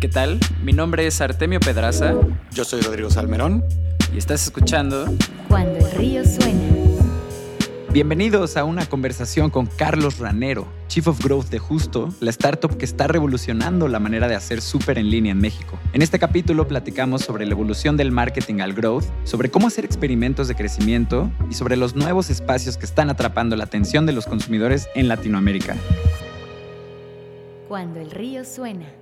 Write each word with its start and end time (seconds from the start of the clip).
¿Qué 0.00 0.08
tal? 0.08 0.40
Mi 0.64 0.72
nombre 0.72 1.06
es 1.06 1.20
Artemio 1.20 1.60
Pedraza. 1.60 2.14
Yo 2.52 2.64
soy 2.64 2.80
Rodrigo 2.80 3.10
Salmerón. 3.10 3.62
Y 4.14 4.16
estás 4.16 4.42
escuchando 4.44 5.04
Cuando 5.46 5.76
el 5.76 5.90
río 5.92 6.24
suena. 6.24 6.58
Bienvenidos 7.92 8.56
a 8.56 8.64
una 8.64 8.86
conversación 8.86 9.50
con 9.50 9.66
Carlos 9.66 10.18
Ranero, 10.18 10.66
Chief 10.88 11.06
of 11.06 11.22
Growth 11.22 11.50
de 11.50 11.58
Justo, 11.58 12.14
la 12.20 12.30
startup 12.30 12.78
que 12.78 12.86
está 12.86 13.08
revolucionando 13.08 13.88
la 13.88 13.98
manera 13.98 14.26
de 14.26 14.36
hacer 14.36 14.62
súper 14.62 14.96
en 14.96 15.10
línea 15.10 15.32
en 15.32 15.38
México. 15.38 15.78
En 15.92 16.00
este 16.00 16.18
capítulo 16.18 16.66
platicamos 16.66 17.20
sobre 17.20 17.44
la 17.44 17.52
evolución 17.52 17.98
del 17.98 18.10
marketing 18.10 18.60
al 18.60 18.72
growth, 18.72 19.04
sobre 19.24 19.50
cómo 19.50 19.66
hacer 19.66 19.84
experimentos 19.84 20.48
de 20.48 20.54
crecimiento 20.54 21.30
y 21.50 21.54
sobre 21.54 21.76
los 21.76 21.94
nuevos 21.94 22.30
espacios 22.30 22.78
que 22.78 22.86
están 22.86 23.10
atrapando 23.10 23.54
la 23.54 23.64
atención 23.64 24.06
de 24.06 24.14
los 24.14 24.24
consumidores 24.24 24.88
en 24.94 25.08
Latinoamérica. 25.08 25.76
Cuando 27.68 28.00
el 28.00 28.10
río 28.10 28.46
suena. 28.46 28.99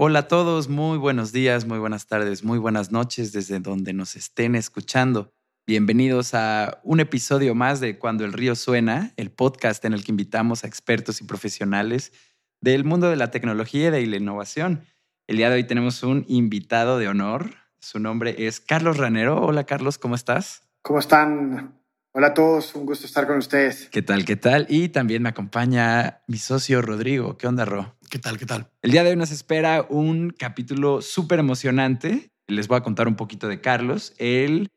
Hola 0.00 0.20
a 0.20 0.28
todos, 0.28 0.68
muy 0.68 0.96
buenos 0.96 1.32
días, 1.32 1.66
muy 1.66 1.80
buenas 1.80 2.06
tardes, 2.06 2.44
muy 2.44 2.60
buenas 2.60 2.92
noches 2.92 3.32
desde 3.32 3.58
donde 3.58 3.92
nos 3.92 4.14
estén 4.14 4.54
escuchando. 4.54 5.32
Bienvenidos 5.66 6.34
a 6.34 6.78
un 6.84 7.00
episodio 7.00 7.56
más 7.56 7.80
de 7.80 7.98
Cuando 7.98 8.24
el 8.24 8.32
río 8.32 8.54
suena, 8.54 9.12
el 9.16 9.32
podcast 9.32 9.84
en 9.84 9.94
el 9.94 10.04
que 10.04 10.12
invitamos 10.12 10.62
a 10.62 10.68
expertos 10.68 11.20
y 11.20 11.24
profesionales 11.24 12.12
del 12.60 12.84
mundo 12.84 13.10
de 13.10 13.16
la 13.16 13.32
tecnología 13.32 13.88
y 13.88 13.90
de 13.90 14.06
la 14.06 14.16
innovación. 14.18 14.84
El 15.26 15.38
día 15.38 15.50
de 15.50 15.56
hoy 15.56 15.64
tenemos 15.64 16.04
un 16.04 16.24
invitado 16.28 16.98
de 16.98 17.08
honor. 17.08 17.50
Su 17.80 17.98
nombre 17.98 18.46
es 18.46 18.60
Carlos 18.60 18.98
Ranero. 18.98 19.44
Hola 19.44 19.64
Carlos, 19.64 19.98
¿cómo 19.98 20.14
estás? 20.14 20.62
¿Cómo 20.80 21.00
están? 21.00 21.74
Hola 22.12 22.28
a 22.28 22.34
todos, 22.34 22.72
un 22.76 22.86
gusto 22.86 23.04
estar 23.04 23.26
con 23.26 23.38
ustedes. 23.38 23.88
¿Qué 23.90 24.02
tal? 24.02 24.24
¿Qué 24.24 24.36
tal? 24.36 24.66
Y 24.68 24.90
también 24.90 25.24
me 25.24 25.28
acompaña 25.30 26.20
mi 26.28 26.38
socio 26.38 26.82
Rodrigo. 26.82 27.36
¿Qué 27.36 27.48
onda, 27.48 27.64
Ro? 27.64 27.97
¿Qué 28.10 28.18
tal? 28.18 28.38
¿Qué 28.38 28.46
tal? 28.46 28.70
El 28.80 28.92
día 28.92 29.04
de 29.04 29.10
hoy 29.10 29.16
nos 29.16 29.30
espera 29.30 29.86
un 29.90 30.30
capítulo 30.30 31.02
súper 31.02 31.40
emocionante. 31.40 32.30
Les 32.46 32.66
voy 32.66 32.78
a 32.78 32.82
contar 32.82 33.06
un 33.06 33.16
poquito 33.16 33.48
de 33.48 33.60
Carlos. 33.60 34.14
Él, 34.16 34.68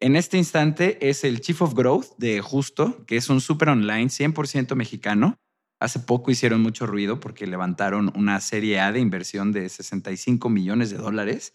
en 0.00 0.16
este 0.16 0.38
instante, 0.38 0.98
es 1.06 1.22
el 1.22 1.40
Chief 1.40 1.60
of 1.60 1.74
Growth 1.74 2.16
de 2.16 2.40
Justo, 2.40 3.04
que 3.04 3.16
es 3.16 3.28
un 3.28 3.42
súper 3.42 3.68
online 3.68 4.06
100% 4.06 4.74
mexicano. 4.74 5.36
Hace 5.80 6.00
poco 6.00 6.30
hicieron 6.30 6.62
mucho 6.62 6.86
ruido 6.86 7.20
porque 7.20 7.46
levantaron 7.46 8.10
una 8.16 8.40
serie 8.40 8.80
A 8.80 8.90
de 8.90 9.00
inversión 9.00 9.52
de 9.52 9.68
65 9.68 10.48
millones 10.48 10.88
de 10.90 10.96
dólares 10.96 11.52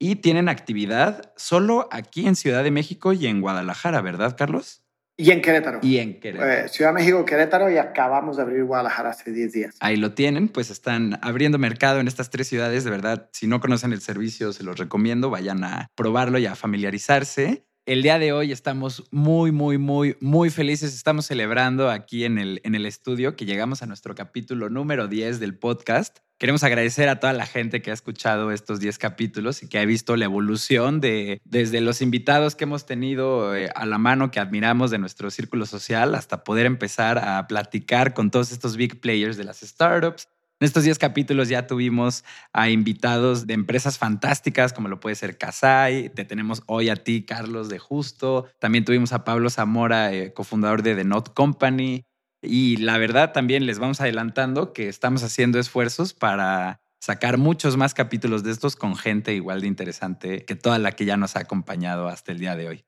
y 0.00 0.16
tienen 0.16 0.48
actividad 0.48 1.32
solo 1.36 1.88
aquí 1.92 2.26
en 2.26 2.34
Ciudad 2.34 2.64
de 2.64 2.72
México 2.72 3.12
y 3.12 3.28
en 3.28 3.40
Guadalajara, 3.40 4.00
¿verdad, 4.00 4.36
Carlos? 4.36 4.81
Y 5.16 5.30
en 5.30 5.42
Querétaro. 5.42 5.80
Y 5.82 5.98
en 5.98 6.20
Querétaro. 6.20 6.50
Eh, 6.50 6.68
Ciudad 6.68 6.90
de 6.90 6.94
México, 6.94 7.24
Querétaro 7.24 7.70
y 7.70 7.76
acabamos 7.76 8.36
de 8.36 8.42
abrir 8.42 8.64
Guadalajara 8.64 9.10
hace 9.10 9.30
10 9.30 9.52
días. 9.52 9.76
Ahí 9.80 9.96
lo 9.96 10.14
tienen, 10.14 10.48
pues 10.48 10.70
están 10.70 11.18
abriendo 11.22 11.58
mercado 11.58 12.00
en 12.00 12.08
estas 12.08 12.30
tres 12.30 12.48
ciudades. 12.48 12.84
De 12.84 12.90
verdad, 12.90 13.28
si 13.32 13.46
no 13.46 13.60
conocen 13.60 13.92
el 13.92 14.00
servicio, 14.00 14.52
se 14.52 14.64
los 14.64 14.78
recomiendo. 14.78 15.30
Vayan 15.30 15.64
a 15.64 15.90
probarlo 15.94 16.38
y 16.38 16.46
a 16.46 16.54
familiarizarse. 16.54 17.66
El 17.84 18.02
día 18.02 18.20
de 18.20 18.32
hoy 18.32 18.52
estamos 18.52 19.02
muy, 19.10 19.50
muy, 19.50 19.76
muy, 19.76 20.16
muy 20.20 20.50
felices. 20.50 20.94
Estamos 20.94 21.26
celebrando 21.26 21.90
aquí 21.90 22.24
en 22.24 22.38
el, 22.38 22.60
en 22.62 22.76
el 22.76 22.86
estudio 22.86 23.34
que 23.34 23.44
llegamos 23.44 23.82
a 23.82 23.86
nuestro 23.86 24.14
capítulo 24.14 24.70
número 24.70 25.08
10 25.08 25.40
del 25.40 25.58
podcast. 25.58 26.18
Queremos 26.38 26.62
agradecer 26.62 27.08
a 27.08 27.18
toda 27.18 27.32
la 27.32 27.44
gente 27.44 27.82
que 27.82 27.90
ha 27.90 27.94
escuchado 27.94 28.52
estos 28.52 28.78
10 28.78 28.98
capítulos 28.98 29.64
y 29.64 29.68
que 29.68 29.80
ha 29.80 29.84
visto 29.84 30.14
la 30.14 30.26
evolución 30.26 31.00
de 31.00 31.40
desde 31.44 31.80
los 31.80 32.02
invitados 32.02 32.54
que 32.54 32.64
hemos 32.64 32.86
tenido 32.86 33.56
eh, 33.56 33.68
a 33.74 33.84
la 33.84 33.98
mano 33.98 34.30
que 34.30 34.38
admiramos 34.38 34.92
de 34.92 34.98
nuestro 34.98 35.32
círculo 35.32 35.66
social 35.66 36.14
hasta 36.14 36.44
poder 36.44 36.66
empezar 36.66 37.18
a 37.18 37.48
platicar 37.48 38.14
con 38.14 38.30
todos 38.30 38.52
estos 38.52 38.76
big 38.76 39.00
players 39.00 39.36
de 39.36 39.42
las 39.42 39.58
startups. 39.58 40.28
En 40.62 40.66
estos 40.66 40.84
10 40.84 40.96
capítulos 41.00 41.48
ya 41.48 41.66
tuvimos 41.66 42.22
a 42.52 42.70
invitados 42.70 43.48
de 43.48 43.54
empresas 43.54 43.98
fantásticas 43.98 44.72
como 44.72 44.86
lo 44.86 45.00
puede 45.00 45.16
ser 45.16 45.36
Casai, 45.36 46.10
te 46.10 46.24
tenemos 46.24 46.62
hoy 46.66 46.88
a 46.88 46.94
ti, 46.94 47.24
Carlos 47.24 47.68
de 47.68 47.80
Justo, 47.80 48.46
también 48.60 48.84
tuvimos 48.84 49.12
a 49.12 49.24
Pablo 49.24 49.50
Zamora, 49.50 50.12
eh, 50.12 50.32
cofundador 50.32 50.84
de 50.84 50.94
The 50.94 51.02
Not 51.02 51.34
Company, 51.34 52.04
y 52.40 52.76
la 52.76 52.96
verdad 52.98 53.32
también 53.32 53.66
les 53.66 53.80
vamos 53.80 54.00
adelantando 54.00 54.72
que 54.72 54.88
estamos 54.88 55.24
haciendo 55.24 55.58
esfuerzos 55.58 56.14
para 56.14 56.80
sacar 57.00 57.38
muchos 57.38 57.76
más 57.76 57.92
capítulos 57.92 58.44
de 58.44 58.52
estos 58.52 58.76
con 58.76 58.94
gente 58.94 59.34
igual 59.34 59.62
de 59.62 59.66
interesante 59.66 60.44
que 60.44 60.54
toda 60.54 60.78
la 60.78 60.92
que 60.92 61.04
ya 61.04 61.16
nos 61.16 61.34
ha 61.34 61.40
acompañado 61.40 62.06
hasta 62.06 62.30
el 62.30 62.38
día 62.38 62.54
de 62.54 62.68
hoy. 62.68 62.84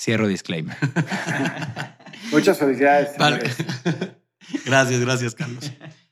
Cierro 0.00 0.26
disclaimer. 0.26 0.74
Muchas 2.32 2.56
felicidades. 2.56 3.18
Vale. 3.18 3.42
gracias, 4.64 5.00
gracias, 5.00 5.34
Carlos. 5.34 5.70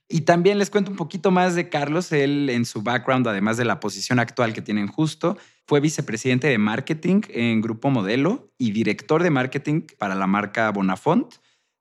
Y 0.09 0.23
también 0.23 0.59
les 0.59 0.71
cuento 0.71 0.91
un 0.91 0.97
poquito 0.97 1.31
más 1.31 1.55
de 1.55 1.69
Carlos. 1.69 2.13
Él, 2.13 2.49
en 2.49 2.65
su 2.65 2.83
background, 2.83 3.29
además 3.29 3.59
de 3.59 3.67
la 3.67 3.79
posición 3.79 4.19
actual 4.19 4.55
que 4.55 4.63
tiene 4.63 4.81
en 4.81 4.89
Justo, 4.89 5.37
fue 5.67 5.81
vicepresidente 5.81 6.47
de 6.47 6.57
marketing 6.57 7.21
en 7.29 7.61
Grupo 7.61 7.91
Modelo 7.91 8.51
y 8.57 8.71
director 8.71 9.23
de 9.23 9.29
marketing 9.29 9.83
para 9.99 10.15
la 10.15 10.27
marca 10.27 10.71
Bonafont. 10.71 11.35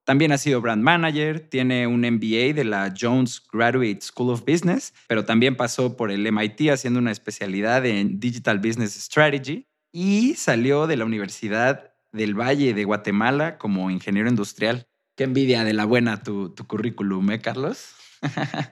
También 0.03 0.33
ha 0.33 0.37
sido 0.37 0.61
brand 0.61 0.83
manager, 0.83 1.39
tiene 1.39 1.87
un 1.87 2.01
MBA 2.01 2.53
de 2.53 2.63
la 2.66 2.93
Jones 2.97 3.41
Graduate 3.51 3.99
School 4.01 4.31
of 4.31 4.43
Business, 4.45 4.93
pero 5.07 5.25
también 5.25 5.55
pasó 5.55 5.97
por 5.97 6.11
el 6.11 6.29
MIT 6.31 6.69
haciendo 6.71 6.99
una 6.99 7.11
especialidad 7.11 7.85
en 7.85 8.19
Digital 8.19 8.59
Business 8.59 8.93
Strategy 8.93 9.67
y 9.91 10.35
salió 10.35 10.87
de 10.87 10.97
la 10.97 11.05
Universidad 11.05 11.93
del 12.11 12.35
Valle 12.39 12.73
de 12.73 12.83
Guatemala 12.83 13.57
como 13.57 13.91
ingeniero 13.91 14.29
industrial. 14.29 14.87
Qué 15.16 15.25
envidia 15.25 15.63
de 15.63 15.73
la 15.73 15.85
buena 15.85 16.23
tu, 16.23 16.49
tu 16.49 16.67
currículum, 16.67 17.31
¿eh, 17.31 17.41
Carlos? 17.41 17.95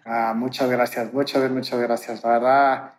Ah, 0.06 0.33
muchas 0.35 0.69
gracias, 0.69 1.13
muchas, 1.13 1.50
muchas 1.51 1.79
gracias. 1.79 2.23
La 2.23 2.29
verdad, 2.31 2.94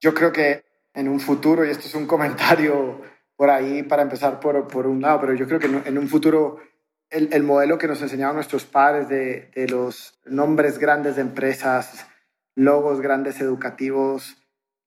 yo 0.00 0.14
creo 0.14 0.32
que 0.32 0.64
en 0.94 1.08
un 1.08 1.20
futuro, 1.20 1.64
y 1.64 1.70
esto 1.70 1.86
es 1.86 1.94
un 1.94 2.06
comentario 2.06 3.00
por 3.36 3.50
ahí 3.50 3.82
para 3.82 4.02
empezar 4.02 4.40
por, 4.40 4.68
por 4.68 4.86
un 4.86 5.00
lado, 5.00 5.20
pero 5.20 5.34
yo 5.34 5.46
creo 5.46 5.58
que 5.58 5.66
en 5.66 5.98
un 5.98 6.08
futuro 6.08 6.58
el, 7.10 7.28
el 7.32 7.42
modelo 7.42 7.78
que 7.78 7.88
nos 7.88 8.00
enseñaron 8.02 8.36
nuestros 8.36 8.64
padres 8.64 9.08
de, 9.08 9.50
de, 9.54 9.68
los 9.68 10.18
nombres 10.24 10.78
grandes 10.78 11.16
de 11.16 11.22
empresas, 11.22 12.06
logos 12.54 13.00
grandes 13.00 13.40
educativos, 13.40 14.36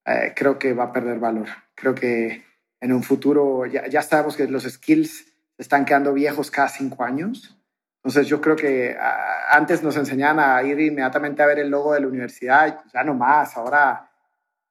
eh, 0.05 0.33
creo 0.35 0.57
que 0.57 0.73
va 0.73 0.85
a 0.85 0.91
perder 0.93 1.19
valor. 1.19 1.47
Creo 1.75 1.93
que 1.93 2.45
en 2.79 2.93
un 2.93 3.03
futuro 3.03 3.65
ya, 3.65 3.87
ya 3.87 4.01
sabemos 4.01 4.37
que 4.37 4.47
los 4.47 4.63
skills 4.63 5.25
están 5.57 5.85
quedando 5.85 6.13
viejos 6.13 6.49
cada 6.49 6.69
cinco 6.69 7.03
años. 7.03 7.57
Entonces 8.03 8.27
yo 8.27 8.41
creo 8.41 8.55
que 8.55 8.95
uh, 8.99 9.55
antes 9.55 9.81
nos 9.81 9.95
enseñaban 9.95 10.39
a 10.39 10.61
ir 10.63 10.79
inmediatamente 10.79 11.41
a 11.41 11.45
ver 11.45 11.59
el 11.59 11.69
logo 11.69 11.93
de 11.93 12.01
la 12.01 12.07
universidad, 12.07 12.83
ya 12.93 13.03
no 13.03 13.13
más, 13.13 13.55
ahora 13.55 14.11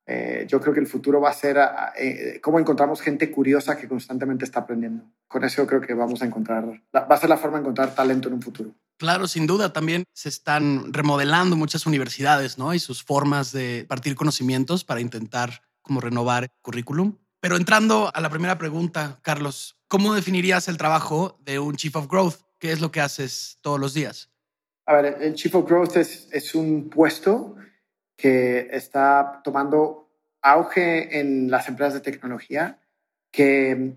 eh, 0.04 0.46
yo 0.48 0.60
creo 0.60 0.74
que 0.74 0.80
el 0.80 0.86
futuro 0.86 1.20
va 1.20 1.30
a 1.30 1.34
ser 1.34 1.58
eh, 1.96 2.40
cómo 2.42 2.58
encontramos 2.58 3.00
gente 3.00 3.30
curiosa 3.30 3.76
que 3.76 3.88
constantemente 3.88 4.44
está 4.44 4.60
aprendiendo. 4.60 5.04
Con 5.28 5.44
eso 5.44 5.66
creo 5.66 5.80
que 5.80 5.94
vamos 5.94 6.20
a 6.20 6.26
encontrar, 6.26 6.66
va 6.94 7.06
a 7.08 7.16
ser 7.16 7.30
la 7.30 7.38
forma 7.38 7.56
de 7.56 7.62
encontrar 7.62 7.94
talento 7.94 8.28
en 8.28 8.34
un 8.34 8.42
futuro. 8.42 8.74
Claro, 8.98 9.26
sin 9.26 9.46
duda, 9.46 9.72
también 9.72 10.04
se 10.12 10.28
están 10.28 10.92
remodelando 10.92 11.56
muchas 11.56 11.86
universidades, 11.86 12.58
¿no? 12.58 12.74
Y 12.74 12.78
sus 12.78 13.02
formas 13.02 13.50
de 13.52 13.86
partir 13.88 14.14
conocimientos 14.14 14.84
para 14.84 15.00
intentar 15.00 15.62
como 15.80 16.00
renovar 16.00 16.44
el 16.44 16.50
currículum. 16.60 17.16
Pero 17.40 17.56
entrando 17.56 18.10
a 18.14 18.20
la 18.20 18.30
primera 18.30 18.58
pregunta, 18.58 19.18
Carlos, 19.22 19.76
¿cómo 19.88 20.14
definirías 20.14 20.68
el 20.68 20.76
trabajo 20.76 21.38
de 21.40 21.58
un 21.58 21.76
Chief 21.76 21.96
of 21.96 22.06
Growth? 22.06 22.36
¿Qué 22.62 22.70
es 22.70 22.80
lo 22.80 22.92
que 22.92 23.00
haces 23.00 23.58
todos 23.60 23.80
los 23.80 23.92
días? 23.92 24.30
A 24.86 24.94
ver, 24.94 25.16
el 25.20 25.34
Chief 25.34 25.52
of 25.52 25.68
Growth 25.68 25.96
es, 25.96 26.54
un 26.54 26.90
puesto 26.90 27.56
que 28.16 28.68
está 28.70 29.40
tomando 29.42 30.08
auge 30.40 31.18
en 31.18 31.50
las 31.50 31.66
empresas 31.66 31.94
de 31.94 32.00
tecnología, 32.02 32.78
que 33.32 33.96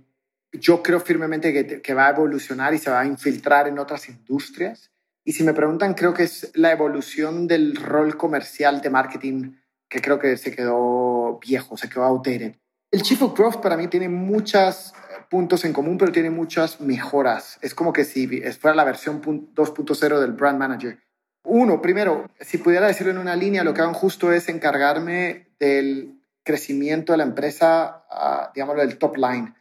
yo 0.51 0.81
creo 0.81 0.99
firmemente 0.99 1.79
que, 1.79 1.93
va 1.93 2.07
a 2.07 2.09
evolucionar 2.09 2.73
y 2.73 2.79
se 2.79 2.89
va 2.89 3.01
a 3.01 3.05
infiltrar 3.05 3.67
en 3.67 3.77
otras 3.77 4.09
industrias. 4.09 4.89
Y 5.23 5.33
si 5.33 5.43
me 5.43 5.53
preguntan, 5.53 5.93
creo 5.93 6.15
que 6.15 6.23
es 6.23 6.49
la 6.55 6.71
evolución 6.71 7.45
del 7.45 7.75
rol 7.75 8.17
comercial 8.17 8.81
de 8.81 8.89
marketing 8.89 9.57
que 9.87 10.01
creo 10.01 10.17
que 10.17 10.37
se 10.37 10.55
quedó 10.55 11.37
viejo, 11.39 11.77
se 11.77 11.87
quedó 11.87 12.05
outdated. 12.05 12.55
El 12.89 13.03
Chief 13.03 13.21
of 13.21 13.37
Growth 13.37 13.61
para 13.61 13.77
mí 13.77 13.89
tiene 13.89 14.09
muchos 14.09 14.95
puntos 15.35 15.65
en 15.65 15.73
común, 15.73 15.97
pero 15.97 16.13
tiene 16.13 16.29
muchas 16.29 16.79
mejoras. 16.79 17.59
Es 17.61 17.75
como 17.75 17.91
que 17.91 18.05
si 18.05 18.25
fuera 18.53 18.73
la 18.73 18.85
versión 18.85 19.21
2.0 19.21 20.19
del 20.21 20.31
Brand 20.31 20.57
Manager. 20.57 20.97
Uno, 21.43 21.81
primero, 21.81 22.29
si 22.39 22.57
pudiera 22.57 22.87
decirlo 22.87 23.11
en 23.11 23.17
una 23.17 23.35
línea, 23.35 23.65
lo 23.65 23.73
que 23.73 23.81
hago 23.81 23.93
justo 23.93 24.31
es 24.31 24.47
encargarme 24.47 25.49
del 25.59 26.21
crecimiento 26.41 27.11
de 27.11 27.17
la 27.17 27.25
empresa, 27.25 28.05
uh, 28.09 28.53
digámoslo, 28.55 28.83
del 28.83 28.97
top 28.97 29.17
line. 29.17 29.53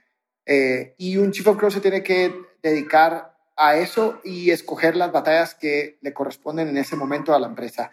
Eh, 0.46 0.94
y 0.96 1.16
un 1.16 1.32
Chief 1.32 1.48
of 1.48 1.56
Growth 1.56 1.72
se 1.72 1.80
tiene 1.80 2.04
que 2.04 2.32
dedicar 2.62 3.36
a 3.56 3.74
eso 3.74 4.20
y 4.22 4.52
escoger 4.52 4.94
las 4.94 5.10
batallas 5.10 5.56
que 5.56 5.98
le 6.02 6.14
corresponden 6.14 6.68
en 6.68 6.78
ese 6.78 6.94
momento 6.94 7.34
a 7.34 7.40
la 7.40 7.48
empresa. 7.48 7.90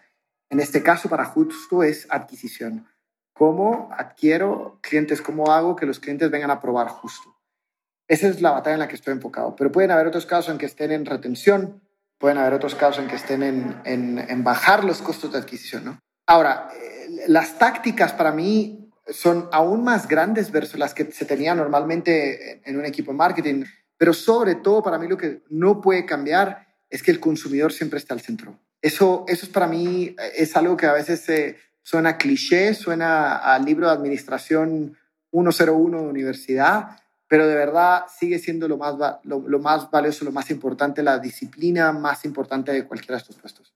En 0.50 0.60
este 0.60 0.84
caso, 0.84 1.08
para 1.08 1.24
justo 1.24 1.82
es 1.82 2.06
adquisición. 2.10 2.86
¿Cómo 3.32 3.90
adquiero 3.98 4.78
clientes? 4.82 5.20
¿Cómo 5.20 5.50
hago 5.50 5.74
que 5.74 5.86
los 5.86 5.98
clientes 5.98 6.30
vengan 6.30 6.52
a 6.52 6.60
probar 6.60 6.86
justo? 6.86 7.31
Esa 8.12 8.28
es 8.28 8.42
la 8.42 8.50
batalla 8.50 8.74
en 8.74 8.80
la 8.80 8.88
que 8.88 8.96
estoy 8.96 9.14
enfocado. 9.14 9.56
Pero 9.56 9.72
pueden 9.72 9.90
haber 9.90 10.06
otros 10.06 10.26
casos 10.26 10.52
en 10.52 10.58
que 10.58 10.66
estén 10.66 10.92
en 10.92 11.06
retención, 11.06 11.80
pueden 12.18 12.36
haber 12.36 12.52
otros 12.52 12.74
casos 12.74 13.02
en 13.02 13.08
que 13.08 13.16
estén 13.16 13.42
en, 13.42 13.80
en, 13.86 14.18
en 14.18 14.44
bajar 14.44 14.84
los 14.84 15.00
costos 15.00 15.32
de 15.32 15.38
adquisición. 15.38 15.98
Ahora, 16.26 16.68
eh, 16.78 17.24
las 17.28 17.58
tácticas 17.58 18.12
para 18.12 18.30
mí 18.30 18.90
son 19.08 19.48
aún 19.50 19.82
más 19.82 20.08
grandes 20.08 20.50
versus 20.52 20.78
las 20.78 20.92
que 20.92 21.10
se 21.10 21.24
tenía 21.24 21.54
normalmente 21.54 22.60
en 22.68 22.78
un 22.78 22.84
equipo 22.84 23.12
de 23.12 23.16
marketing, 23.16 23.64
pero 23.96 24.12
sobre 24.12 24.56
todo 24.56 24.82
para 24.82 24.98
mí 24.98 25.08
lo 25.08 25.16
que 25.16 25.40
no 25.48 25.80
puede 25.80 26.04
cambiar 26.04 26.66
es 26.90 27.02
que 27.02 27.12
el 27.12 27.18
consumidor 27.18 27.72
siempre 27.72 27.98
está 27.98 28.12
al 28.12 28.20
centro. 28.20 28.58
Eso, 28.82 29.24
eso 29.26 29.46
es 29.46 29.50
para 29.50 29.66
mí, 29.66 30.14
es 30.36 30.54
algo 30.54 30.76
que 30.76 30.84
a 30.84 30.92
veces 30.92 31.56
suena 31.82 32.18
cliché, 32.18 32.74
suena 32.74 33.38
al 33.38 33.64
libro 33.64 33.86
de 33.86 33.94
administración 33.94 34.98
101 35.30 35.98
de 35.98 36.08
universidad, 36.08 36.98
pero 37.32 37.46
de 37.46 37.54
verdad 37.54 38.04
sigue 38.14 38.38
siendo 38.38 38.68
lo 38.68 38.76
más, 38.76 38.94
lo, 39.24 39.58
más 39.58 39.90
valioso, 39.90 40.22
lo 40.26 40.32
más 40.32 40.50
importante, 40.50 41.02
la 41.02 41.18
disciplina 41.18 41.90
más 41.90 42.26
importante 42.26 42.72
de 42.72 42.86
cualquiera 42.86 43.14
de 43.14 43.22
estos 43.22 43.36
puestos. 43.36 43.74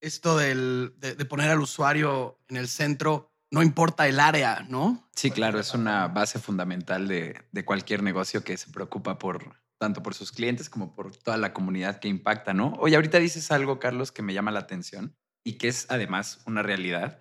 Esto 0.00 0.38
del, 0.38 0.94
de, 0.96 1.14
de 1.14 1.24
poner 1.26 1.50
al 1.50 1.60
usuario 1.60 2.38
en 2.48 2.56
el 2.56 2.68
centro, 2.68 3.34
no 3.50 3.62
importa 3.62 4.08
el 4.08 4.18
área, 4.18 4.64
¿no? 4.70 5.10
Sí, 5.14 5.30
claro, 5.30 5.60
es 5.60 5.74
una 5.74 6.08
base 6.08 6.38
fundamental 6.38 7.06
de, 7.06 7.38
de, 7.52 7.64
cualquier 7.66 8.02
negocio 8.02 8.42
que 8.42 8.56
se 8.56 8.70
preocupa 8.70 9.18
por 9.18 9.44
tanto 9.78 10.02
por 10.02 10.14
sus 10.14 10.32
clientes 10.32 10.70
como 10.70 10.94
por 10.94 11.14
toda 11.14 11.36
la 11.36 11.52
comunidad 11.52 12.00
que 12.00 12.08
impacta, 12.08 12.54
¿no? 12.54 12.72
Oye, 12.78 12.96
ahorita 12.96 13.18
dices 13.18 13.50
algo, 13.50 13.78
Carlos, 13.78 14.10
que 14.10 14.22
me 14.22 14.32
llama 14.32 14.52
la 14.52 14.60
atención 14.60 15.14
y 15.44 15.58
que 15.58 15.68
es 15.68 15.84
además 15.90 16.40
una 16.46 16.62
realidad 16.62 17.18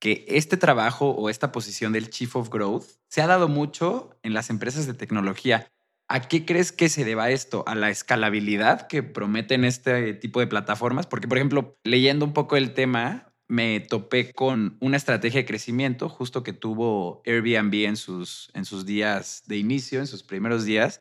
que 0.00 0.24
este 0.28 0.56
trabajo 0.56 1.10
o 1.10 1.30
esta 1.30 1.52
posición 1.52 1.92
del 1.92 2.10
Chief 2.10 2.34
of 2.36 2.50
Growth 2.50 2.86
se 3.08 3.22
ha 3.22 3.26
dado 3.26 3.48
mucho 3.48 4.18
en 4.22 4.34
las 4.34 4.50
empresas 4.50 4.86
de 4.86 4.94
tecnología. 4.94 5.68
¿A 6.08 6.28
qué 6.28 6.44
crees 6.44 6.72
que 6.72 6.88
se 6.88 7.04
deba 7.04 7.30
esto? 7.30 7.64
¿A 7.66 7.74
la 7.74 7.90
escalabilidad 7.90 8.86
que 8.86 9.02
prometen 9.02 9.64
este 9.64 10.12
tipo 10.14 10.40
de 10.40 10.46
plataformas? 10.46 11.06
Porque, 11.06 11.28
por 11.28 11.38
ejemplo, 11.38 11.78
leyendo 11.82 12.26
un 12.26 12.34
poco 12.34 12.56
el 12.56 12.74
tema, 12.74 13.32
me 13.48 13.80
topé 13.80 14.32
con 14.32 14.76
una 14.80 14.96
estrategia 14.96 15.40
de 15.40 15.46
crecimiento 15.46 16.08
justo 16.08 16.42
que 16.42 16.52
tuvo 16.52 17.22
Airbnb 17.24 17.86
en 17.86 17.96
sus, 17.96 18.50
en 18.54 18.64
sus 18.64 18.86
días 18.86 19.42
de 19.46 19.56
inicio, 19.56 20.00
en 20.00 20.06
sus 20.06 20.22
primeros 20.22 20.64
días, 20.64 21.00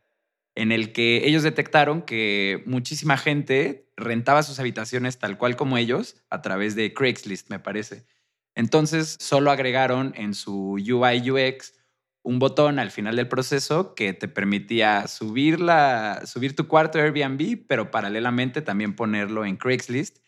en 0.55 0.71
el 0.71 0.93
que 0.93 1.27
ellos 1.27 1.43
detectaron 1.43 2.01
que 2.01 2.63
muchísima 2.65 3.17
gente 3.17 3.89
rentaba 3.97 4.43
sus 4.43 4.59
habitaciones 4.59 5.17
tal 5.19 5.37
cual 5.37 5.55
como 5.55 5.77
ellos 5.77 6.17
a 6.29 6.41
través 6.41 6.75
de 6.75 6.93
Craigslist, 6.93 7.49
me 7.49 7.59
parece. 7.59 8.05
Entonces, 8.55 9.17
solo 9.19 9.51
agregaron 9.51 10.13
en 10.15 10.33
su 10.33 10.73
UI 10.73 11.31
UX 11.31 11.73
un 12.23 12.39
botón 12.39 12.79
al 12.79 12.89
final 12.89 13.17
del 13.17 13.27
proceso 13.27 13.95
que 13.95 14.13
te 14.13 14.27
permitía 14.27 15.07
subir, 15.07 15.59
la, 15.59 16.21
subir 16.25 16.55
tu 16.55 16.67
cuarto 16.67 16.97
Airbnb, 16.97 17.65
pero 17.67 17.91
paralelamente 17.91 18.61
también 18.61 18.95
ponerlo 18.95 19.45
en 19.45 19.57
Craigslist. 19.57 20.19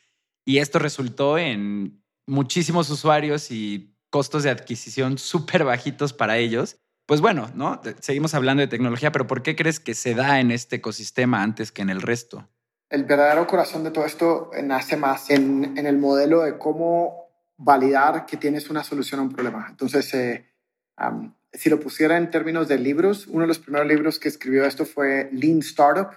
Y 0.45 0.57
esto 0.57 0.77
resultó 0.77 1.37
en 1.37 2.03
muchísimos 2.27 2.89
usuarios 2.89 3.49
y 3.49 3.95
costos 4.09 4.43
de 4.43 4.49
adquisición 4.49 5.17
súper 5.17 5.63
bajitos 5.63 6.13
para 6.13 6.37
ellos. 6.37 6.77
Pues 7.05 7.21
bueno, 7.21 7.49
¿no? 7.53 7.81
Seguimos 7.99 8.33
hablando 8.33 8.61
de 8.61 8.67
tecnología, 8.67 9.11
pero 9.11 9.27
¿por 9.27 9.41
qué 9.41 9.55
crees 9.55 9.79
que 9.79 9.93
se 9.93 10.15
da 10.15 10.39
en 10.39 10.51
este 10.51 10.77
ecosistema 10.77 11.43
antes 11.43 11.71
que 11.71 11.83
en 11.83 11.91
el 11.91 12.01
resto? 12.01 12.49
El 12.89 13.05
verdadero 13.05 13.47
corazón 13.47 13.83
de 13.83 13.91
todo 13.91 14.05
esto 14.05 14.51
nace 14.63 14.97
más 14.97 15.29
en, 15.29 15.77
en 15.77 15.85
el 15.85 15.97
modelo 15.97 16.41
de 16.41 16.57
cómo 16.57 17.24
validar 17.57 18.25
que 18.25 18.37
tienes 18.37 18.69
una 18.69 18.83
solución 18.83 19.19
a 19.19 19.23
un 19.23 19.31
problema. 19.31 19.67
Entonces, 19.69 20.13
eh, 20.13 20.45
si 21.53 21.69
lo 21.69 21.79
pusiera 21.79 22.17
en 22.17 22.29
términos 22.29 22.67
de 22.67 22.77
libros, 22.77 23.27
uno 23.27 23.41
de 23.41 23.47
los 23.47 23.59
primeros 23.59 23.87
libros 23.87 24.19
que 24.19 24.27
escribió 24.27 24.65
esto 24.65 24.85
fue 24.85 25.29
Lean 25.31 25.59
Startup, 25.59 26.09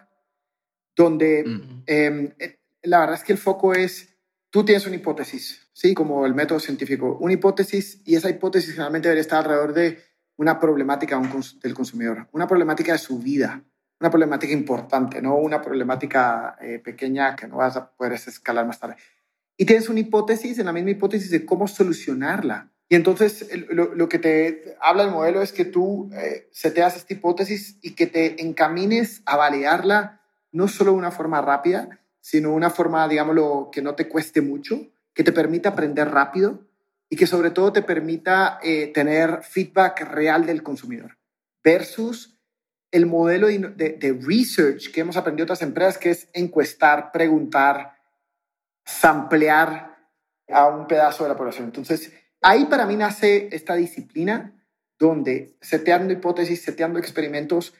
donde 0.96 1.40
em, 1.86 2.32
eh, 2.38 2.58
la 2.82 3.00
verdad 3.00 3.16
es 3.16 3.22
que 3.22 3.32
el 3.32 3.38
foco 3.38 3.72
es, 3.72 4.16
tú 4.50 4.64
tienes 4.64 4.86
una 4.86 4.96
hipótesis, 4.96 5.70
¿sí? 5.72 5.94
Como 5.94 6.26
el 6.26 6.34
método 6.34 6.58
científico, 6.58 7.16
una 7.20 7.34
hipótesis 7.34 8.02
y 8.04 8.16
esa 8.16 8.30
hipótesis 8.30 8.72
generalmente 8.72 9.08
debería 9.08 9.22
estar 9.22 9.38
alrededor 9.38 9.72
de 9.74 10.02
una 10.36 10.58
problemática 10.58 11.20
del 11.62 11.74
consumidor, 11.74 12.28
una 12.32 12.48
problemática 12.48 12.92
de 12.92 12.98
su 12.98 13.18
vida, 13.18 13.62
una 14.00 14.10
problemática 14.10 14.52
importante, 14.52 15.20
no 15.22 15.36
una 15.36 15.60
problemática 15.60 16.56
eh, 16.60 16.78
pequeña 16.78 17.34
que 17.36 17.46
no 17.46 17.56
vas 17.56 17.76
a 17.76 17.90
poder 17.90 18.12
escalar 18.14 18.66
más 18.66 18.78
tarde 18.78 18.96
y 19.60 19.66
tienes 19.66 19.88
una 19.88 20.00
hipótesis, 20.00 20.58
en 20.58 20.66
la 20.66 20.72
misma 20.72 20.92
hipótesis 20.92 21.30
de 21.30 21.44
cómo 21.44 21.66
solucionarla. 21.66 22.70
Y 22.88 22.94
entonces 22.94 23.50
lo, 23.68 24.08
que 24.08 24.18
te 24.18 24.76
habla 24.80 25.02
el 25.02 25.10
modelo 25.10 25.42
es 25.42 25.52
que 25.52 25.66
tú 25.66 26.10
eh, 26.14 26.48
seteas 26.52 26.96
esta 26.96 27.12
hipótesis 27.12 27.76
y 27.82 27.90
que 27.90 28.06
te 28.06 28.40
encamines 28.40 29.20
a 29.26 29.36
validarla 29.36 30.22
no 30.52 30.68
solo 30.68 30.92
de 30.92 30.98
una 30.98 31.10
forma 31.10 31.42
rápida, 31.42 32.00
sino 32.20 32.54
una 32.54 32.70
forma, 32.70 33.06
digámoslo, 33.08 33.68
que 33.70 33.82
no 33.82 33.94
te 33.94 34.08
cueste 34.08 34.40
mucho, 34.40 34.86
que 35.12 35.24
te 35.24 35.32
permita 35.32 35.70
aprender 35.70 36.08
rápido 36.08 36.60
y 37.10 37.16
que 37.16 37.26
sobre 37.26 37.50
todo 37.50 37.72
te 37.72 37.82
permita 37.82 38.58
eh, 38.62 38.86
tener 38.94 39.42
feedback 39.42 40.00
real 40.12 40.46
del 40.46 40.62
consumidor 40.62 41.18
versus 41.62 42.38
el 42.90 43.04
modelo 43.04 43.48
de, 43.48 43.68
de 43.68 44.18
research 44.22 44.92
que 44.92 45.00
hemos 45.00 45.16
aprendido 45.18 45.44
otras 45.44 45.60
empresas, 45.60 45.98
que 45.98 46.10
es 46.10 46.28
encuestar, 46.32 47.12
preguntar, 47.12 47.97
samplear 48.88 49.98
a 50.48 50.66
un 50.66 50.86
pedazo 50.86 51.24
de 51.24 51.28
la 51.28 51.36
población. 51.36 51.66
Entonces, 51.66 52.12
ahí 52.40 52.64
para 52.64 52.86
mí 52.86 52.96
nace 52.96 53.48
esta 53.52 53.74
disciplina 53.74 54.54
donde 54.98 55.56
seteando 55.60 56.12
hipótesis, 56.12 56.62
seteando 56.62 56.98
experimentos, 56.98 57.74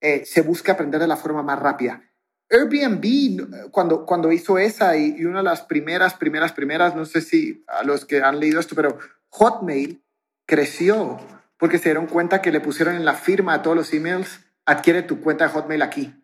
eh, 0.00 0.24
se 0.24 0.40
busca 0.40 0.72
aprender 0.72 1.00
de 1.00 1.06
la 1.06 1.16
forma 1.16 1.42
más 1.42 1.58
rápida. 1.58 2.02
Airbnb, 2.50 3.70
cuando, 3.70 4.06
cuando 4.06 4.32
hizo 4.32 4.58
esa 4.58 4.96
y, 4.96 5.16
y, 5.18 5.24
una 5.24 5.38
de 5.38 5.44
las 5.44 5.62
primeras, 5.62 6.14
primeras, 6.14 6.52
primeras, 6.52 6.96
no 6.96 7.04
sé 7.04 7.20
si 7.20 7.64
a 7.68 7.84
los 7.84 8.04
que 8.04 8.22
han 8.22 8.40
leído 8.40 8.58
esto, 8.58 8.74
pero 8.74 8.98
Hotmail 9.28 10.02
creció 10.46 11.18
porque 11.58 11.78
se 11.78 11.90
dieron 11.90 12.06
cuenta 12.06 12.42
que 12.42 12.52
le 12.52 12.60
pusieron 12.60 12.96
en 12.96 13.04
la 13.04 13.14
firma 13.14 13.56
de 13.56 13.62
todos 13.62 13.76
los 13.76 13.92
emails, 13.92 14.40
adquiere 14.66 15.02
tu 15.02 15.20
cuenta 15.20 15.44
de 15.44 15.50
Hotmail 15.52 15.82
aquí. 15.82 16.14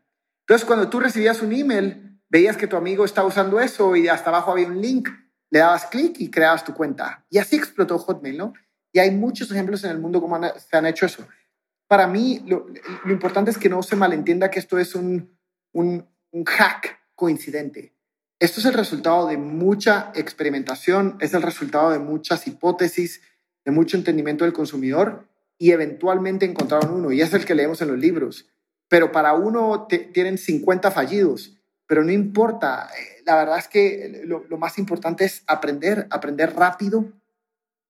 Entonces, 0.40 0.66
cuando 0.66 0.88
tú 0.88 0.98
recibías 0.98 1.42
un 1.42 1.52
email, 1.52 2.09
veías 2.30 2.56
que 2.56 2.66
tu 2.66 2.76
amigo 2.76 3.04
estaba 3.04 3.28
usando 3.28 3.60
eso 3.60 3.94
y 3.96 4.08
hasta 4.08 4.30
abajo 4.30 4.52
había 4.52 4.68
un 4.68 4.80
link, 4.80 5.08
le 5.50 5.58
dabas 5.58 5.86
clic 5.86 6.18
y 6.20 6.30
creabas 6.30 6.64
tu 6.64 6.72
cuenta. 6.72 7.26
Y 7.28 7.38
así 7.38 7.56
explotó 7.56 7.98
Hotmail, 7.98 8.38
¿no? 8.38 8.54
Y 8.92 9.00
hay 9.00 9.10
muchos 9.10 9.50
ejemplos 9.50 9.84
en 9.84 9.90
el 9.90 9.98
mundo 9.98 10.20
como 10.20 10.40
se 10.40 10.76
han 10.76 10.86
hecho 10.86 11.06
eso. 11.06 11.26
Para 11.86 12.06
mí, 12.06 12.42
lo, 12.46 12.66
importante 13.06 13.50
es 13.50 13.58
que 13.58 13.68
no 13.68 13.82
se 13.82 13.96
malentienda 13.96 14.50
que 14.50 14.60
esto 14.60 14.78
es 14.78 14.94
un, 14.94 15.36
un, 15.72 16.08
un 16.30 16.44
hack 16.44 17.00
coincidente. 17.16 17.92
Esto 18.38 18.60
es 18.60 18.66
el 18.66 18.74
resultado 18.74 19.26
de 19.26 19.36
mucha 19.36 20.12
experimentación, 20.14 21.18
es 21.20 21.34
el 21.34 21.42
resultado 21.42 21.90
de 21.90 21.98
muchas 21.98 22.46
hipótesis, 22.46 23.20
de 23.64 23.72
mucho 23.72 23.96
entendimiento 23.96 24.44
del 24.44 24.54
consumidor 24.54 25.28
y 25.58 25.72
eventualmente 25.72 26.46
encontraron 26.46 26.94
uno, 26.94 27.12
y 27.12 27.20
es 27.20 27.34
el 27.34 27.44
que 27.44 27.54
leemos 27.54 27.82
en 27.82 27.88
los 27.88 27.98
libros. 27.98 28.46
Pero 28.88 29.12
para 29.12 29.34
uno 29.34 29.86
tienen 29.86 30.38
50 30.38 30.90
fallidos 30.90 31.59
pero 31.90 32.04
no 32.04 32.12
importa. 32.12 32.88
Eh, 32.96 33.24
la 33.26 33.34
verdad 33.34 33.58
es 33.58 33.66
que 33.66 34.22
lo, 34.24 34.44
más 34.58 34.78
importante 34.78 35.24
es 35.24 35.42
aprender, 35.48 36.06
aprender 36.10 36.54
rápido 36.54 37.04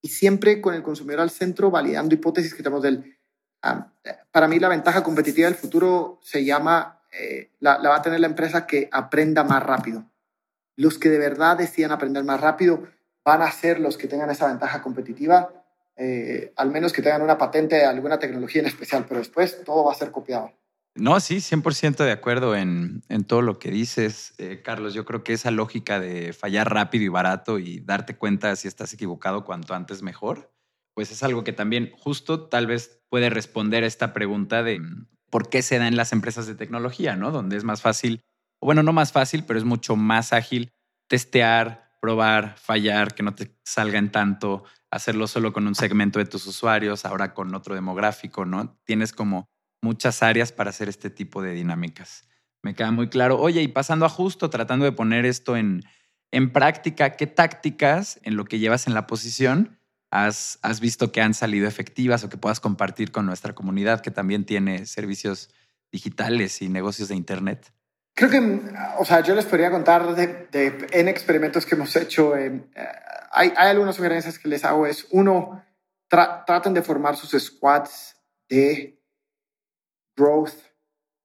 y 0.01 0.09
siempre 0.09 0.63
con 0.63 0.73
el 0.73 0.83
consumidor 0.83 1.21
al 1.21 1.29
centro, 1.29 1.71
validando 1.71 2.15
hipótesis 2.15 2.55
que 2.55 2.63
tenemos 2.63 2.83
del... 2.83 3.19
Ah, 3.61 3.93
para 4.33 4.49
mí 4.49 4.59
la 4.59 4.71
ventaja 4.71 5.03
competitiva 5.03 5.49
del 5.49 5.59
futuro 5.59 6.19
se 6.23 6.47
llama, 6.47 7.03
eh, 7.13 7.51
la, 7.59 7.77
va 7.77 7.97
a 7.97 8.01
tener 8.01 8.21
la 8.21 8.27
empresa 8.29 8.67
que 8.67 8.89
aprenda 8.91 9.45
más 9.45 9.63
rápido. 9.63 10.07
Los 10.77 10.99
que 10.99 11.11
de 11.11 11.19
verdad 11.19 11.59
decidan 11.59 11.93
aprender 11.93 12.25
más 12.25 12.41
rápido 12.41 12.85
van 13.23 13.43
a 13.43 13.53
ser 13.53 13.81
los 13.81 13.99
que 13.99 14.09
tengan 14.09 14.31
esa 14.31 14.47
ventaja 14.47 14.81
competitiva, 14.81 15.63
eh, 15.97 16.55
al 16.57 16.71
menos 16.71 16.95
que 16.95 17.03
tengan 17.03 17.21
una 17.21 17.37
patente 17.37 17.77
de 17.77 17.85
alguna 17.85 18.19
tecnología 18.19 18.63
en 18.63 18.69
especial, 18.69 19.05
pero 19.07 19.21
después 19.21 19.63
todo 19.63 19.85
va 19.85 19.93
a 19.93 19.97
ser 19.97 20.11
copiado. 20.11 20.55
No, 20.97 21.21
sí, 21.21 21.41
100% 21.41 22.05
de 22.05 22.11
acuerdo 22.11 22.57
en, 22.57 23.03
todo 23.27 23.43
lo 23.43 23.59
que 23.59 23.71
dices, 23.71 24.35
eh, 24.39 24.61
Carlos. 24.63 24.93
Yo 24.93 25.05
creo 25.05 25.23
que 25.23 25.33
esa 25.33 25.51
lógica 25.51 26.01
de 26.01 26.33
fallar 26.33 26.73
rápido 26.73 27.05
y 27.05 27.09
barato 27.09 27.59
y 27.59 27.81
darte 27.81 28.17
cuenta 28.17 28.55
si 28.57 28.67
estás 28.67 28.93
equivocado 28.93 29.45
cuanto 29.45 29.75
antes 29.75 30.03
mejor, 30.03 30.53
pues 30.95 31.13
es 31.13 31.23
algo 31.23 31.45
que 31.45 31.53
también 31.53 31.93
justo 31.97 32.49
tal 32.49 32.67
vez 32.67 33.03
puede 33.09 33.31
responder 33.31 33.85
a 33.85 33.87
esta 33.87 34.13
pregunta 34.13 34.63
de 34.63 34.83
por 35.31 35.49
qué 35.49 35.63
se 35.63 35.79
da 35.79 35.87
en 35.87 35.97
las 35.97 36.13
empresas 36.13 36.47
de 36.47 36.57
tecnología, 36.57 37.15
¿no? 37.17 37.31
Donde 37.31 37.57
es 37.57 37.65
más 37.65 37.83
fácil, 37.83 38.21
o 38.59 38.67
bueno, 38.67 38.83
no 38.83 38.93
más 38.93 39.13
fácil, 39.13 39.45
pero 39.45 39.59
es 39.59 39.65
mucho 39.65 39.95
más 39.95 40.33
ágil 40.33 40.73
testear, 41.09 41.93
probar, 42.01 42.57
fallar, 42.59 43.15
que 43.15 43.23
no 43.23 43.35
te 43.35 43.57
salgan 43.65 44.11
tanto, 44.11 44.65
hacerlo 44.91 45.29
solo 45.29 45.53
con 45.53 45.69
un 45.69 45.77
segmento 45.77 46.19
de 46.19 46.25
tus 46.25 46.47
usuarios, 46.47 47.05
ahora 47.05 47.33
con 47.33 47.55
otro 47.55 47.77
demográfico, 47.77 48.45
¿no? 48.45 48.77
Tienes 48.85 49.13
como 49.13 49.49
muchas 49.83 50.23
áreas 50.23 50.53
para 50.53 50.71
hacer 50.71 50.89
este 50.89 51.11
tipo 51.11 51.43
de 51.43 51.53
dinámicas. 51.53 52.25
Me 52.63 52.75
queda 52.75 52.91
muy 52.91 53.09
claro. 53.09 53.39
Oye, 53.39 53.63
y 53.63 53.69
pasando 53.69 54.05
a 54.05 54.09
justo, 54.09 54.51
tratando 54.51 54.85
de 54.85 54.93
poner 54.93 55.25
esto 55.25 55.57
en, 55.57 55.83
en 56.31 56.53
práctica, 56.53 57.17
¿qué 57.17 57.27
tácticas 57.27 58.21
en 58.23 58.37
lo 58.37 58.45
que 58.45 58.59
llevas 58.59 58.87
en 58.87 58.95
la 58.95 59.07
posición 59.07 59.79
has, 60.11 60.59
has 60.63 60.81
visto 60.81 61.13
que 61.13 61.23
han 61.23 61.35
salido 61.35 61.67
efectivas 61.67 62.23
o 62.25 62.29
que 62.29 62.37
puedas 62.37 62.61
compartir 62.61 63.13
con 63.13 63.25
nuestra 63.27 63.55
comunidad 63.55 64.01
que 64.01 64.11
también 64.11 64.45
tiene 64.45 64.85
servicios 64.87 65.51
digitales 65.91 66.61
y 66.63 66.69
negocios 66.69 67.09
de 67.09 67.17
Internet? 67.17 67.73
Creo 68.15 68.29
que, 68.29 68.61
o 68.99 69.05
sea, 69.05 69.21
yo 69.23 69.35
les 69.35 69.47
podría 69.47 69.71
contar 69.71 70.05
en 70.53 71.09
experimentos 71.09 71.65
que 71.65 71.75
hemos 71.75 71.97
hecho. 71.97 72.37
Eh, 72.37 72.69
hay, 73.33 73.53
hay 73.57 73.71
algunas 73.71 73.97
sugerencias 73.97 74.39
que 74.39 74.49
les 74.49 74.65
hago. 74.65 74.87
Es 74.87 75.07
uno, 75.11 75.65
tra- 76.11 76.45
traten 76.45 76.75
de 76.75 76.83
formar 76.83 77.17
sus 77.17 77.31
squads 77.43 78.17
de 78.49 79.00
growth 80.21 80.53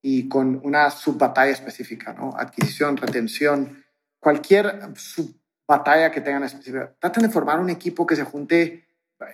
y 0.02 0.30
con 0.30 0.62
una 0.64 0.90
subbatalla 0.90 1.52
específica, 1.52 2.14
¿no? 2.14 2.34
Adquisición, 2.38 2.96
retención, 2.96 3.84
cualquier 4.20 4.92
subbatalla 4.96 6.12
que 6.12 6.22
tengan 6.22 6.44
específica. 6.44 6.96
Traten 7.00 7.24
de 7.24 7.30
formar 7.30 7.60
un 7.60 7.70
equipo 7.70 8.06
que 8.06 8.16
se 8.16 8.24
junte 8.24 8.86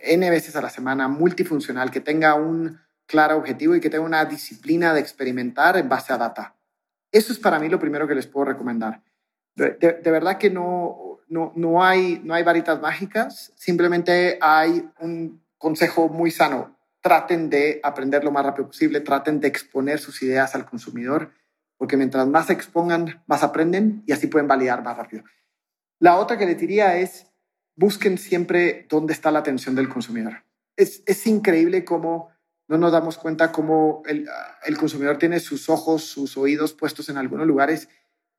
N 0.04 0.30
veces 0.30 0.56
a 0.56 0.62
la 0.62 0.70
semana, 0.70 1.08
multifuncional, 1.08 1.92
que 1.92 2.02
tenga 2.02 2.36
un 2.36 2.80
claro 3.06 3.38
objetivo 3.38 3.76
y 3.76 3.82
que 3.82 3.90
tenga 3.90 4.06
una 4.06 4.26
disciplina 4.26 4.94
de 4.94 5.02
experimentar 5.02 5.78
en 5.78 5.90
base 5.90 6.14
a 6.14 6.18
data. 6.18 6.56
Eso 7.12 7.34
es 7.34 7.40
para 7.40 7.60
mí 7.60 7.68
lo 7.68 7.80
primero 7.80 8.08
que 8.08 8.16
les 8.16 8.28
puedo 8.28 8.46
recomendar. 8.46 9.02
De, 9.56 10.00
verdad 10.06 10.38
que 10.38 10.50
no, 10.50 11.20
no, 11.28 11.52
no, 11.56 11.84
hay, 11.84 12.22
no 12.24 12.34
hay 12.34 12.44
varitas 12.44 12.80
mágicas, 12.80 13.52
simplemente 13.56 14.38
hay 14.42 14.90
un 15.00 15.44
consejo 15.58 16.08
muy 16.08 16.32
sano. 16.32 16.78
Traten 17.02 17.50
de 17.50 17.80
aprender 17.84 18.24
lo 18.24 18.32
más 18.32 18.46
rápido 18.46 18.68
posible, 18.68 19.02
traten 19.02 19.40
de 19.40 19.48
exponer 19.48 20.00
sus 20.00 20.22
ideas 20.22 20.56
al 20.56 20.66
consumidor, 20.66 21.32
porque 21.78 21.98
mientras 21.98 22.28
más 22.28 22.48
se 22.48 22.54
expongan, 22.54 23.24
más 23.28 23.44
aprenden 23.44 24.04
y 24.06 24.12
así 24.12 24.28
pueden 24.28 24.48
validar 24.48 24.84
más 24.84 24.98
rápido. 24.98 25.24
La 26.00 26.18
otra 26.18 26.38
que 26.38 26.46
les 26.46 26.60
diría 26.60 26.98
es, 26.98 27.28
busquen 27.76 28.18
siempre 28.18 28.86
dónde 28.90 29.14
está 29.14 29.32
la 29.32 29.40
atención 29.40 29.76
del 29.76 29.90
consumidor. 29.90 30.44
Es, 30.76 31.04
es 31.06 31.26
increíble 31.28 31.84
cómo 31.84 32.30
no 32.68 32.78
nos 32.78 32.92
damos 32.92 33.18
cuenta 33.18 33.52
cómo 33.52 34.02
el, 34.06 34.30
el 34.66 34.78
consumidor 34.78 35.18
tiene 35.18 35.40
sus 35.40 35.70
ojos, 35.70 36.06
sus 36.06 36.38
oídos 36.38 36.74
puestos 36.74 37.10
en 37.10 37.18
algunos 37.18 37.46
lugares 37.46 37.90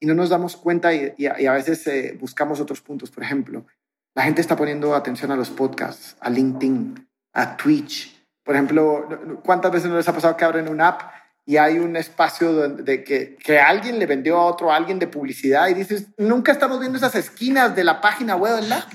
y 0.00 0.06
no 0.06 0.14
nos 0.14 0.30
damos 0.30 0.56
cuenta 0.56 0.94
y, 0.94 1.12
y 1.18 1.26
a, 1.26 1.40
y 1.40 1.46
a 1.46 1.52
veces 1.52 1.86
eh, 1.86 2.16
buscamos 2.18 2.58
otros 2.58 2.80
puntos. 2.80 3.10
Por 3.10 3.22
ejemplo, 3.22 3.66
la 4.14 4.22
gente 4.22 4.40
está 4.40 4.56
poniendo 4.56 4.94
atención 4.94 5.30
a 5.32 5.36
los 5.36 5.50
podcasts, 5.50 6.16
a 6.20 6.30
LinkedIn, 6.30 7.08
a 7.34 7.56
Twitch. 7.56 8.21
Por 8.44 8.54
ejemplo, 8.54 9.40
¿cuántas 9.44 9.70
veces 9.70 9.88
no 9.88 9.96
les 9.96 10.08
ha 10.08 10.12
pasado 10.12 10.36
que 10.36 10.44
abren 10.44 10.68
una 10.68 10.88
app 10.88 11.02
y 11.44 11.56
hay 11.56 11.78
un 11.78 11.96
espacio 11.96 12.52
donde, 12.52 12.82
de 12.82 13.04
que, 13.04 13.36
que 13.36 13.58
alguien 13.58 13.98
le 13.98 14.06
vendió 14.06 14.38
a 14.38 14.44
otro 14.44 14.70
a 14.70 14.76
alguien 14.76 14.98
de 14.98 15.08
publicidad 15.08 15.68
y 15.68 15.74
dices, 15.74 16.06
nunca 16.16 16.52
estamos 16.52 16.78
viendo 16.78 16.98
esas 16.98 17.14
esquinas 17.14 17.74
de 17.74 17.84
la 17.84 18.00
página 18.00 18.36
web 18.36 18.56
del 18.56 18.72
app, 18.72 18.88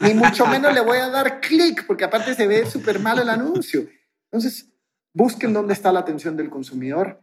ni 0.00 0.14
mucho 0.14 0.46
menos 0.46 0.72
le 0.74 0.80
voy 0.80 0.98
a 0.98 1.08
dar 1.08 1.40
clic 1.40 1.86
porque 1.86 2.04
aparte 2.04 2.34
se 2.34 2.46
ve 2.46 2.66
súper 2.66 3.00
mal 3.00 3.18
el 3.18 3.28
anuncio. 3.28 3.88
Entonces, 4.30 4.68
busquen 5.12 5.52
dónde 5.52 5.72
está 5.72 5.90
la 5.92 6.00
atención 6.00 6.36
del 6.36 6.50
consumidor. 6.50 7.22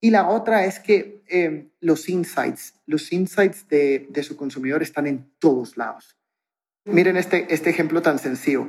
Y 0.00 0.10
la 0.10 0.28
otra 0.28 0.66
es 0.66 0.78
que 0.78 1.24
eh, 1.28 1.70
los 1.80 2.08
insights, 2.08 2.74
los 2.86 3.10
insights 3.12 3.66
de, 3.68 4.06
de, 4.10 4.22
su 4.22 4.36
consumidor 4.36 4.82
están 4.82 5.06
en 5.06 5.32
todos 5.38 5.76
lados. 5.76 6.18
Miren 6.84 7.16
este, 7.16 7.52
este 7.52 7.70
ejemplo 7.70 8.02
tan 8.02 8.18
sencillo. 8.18 8.68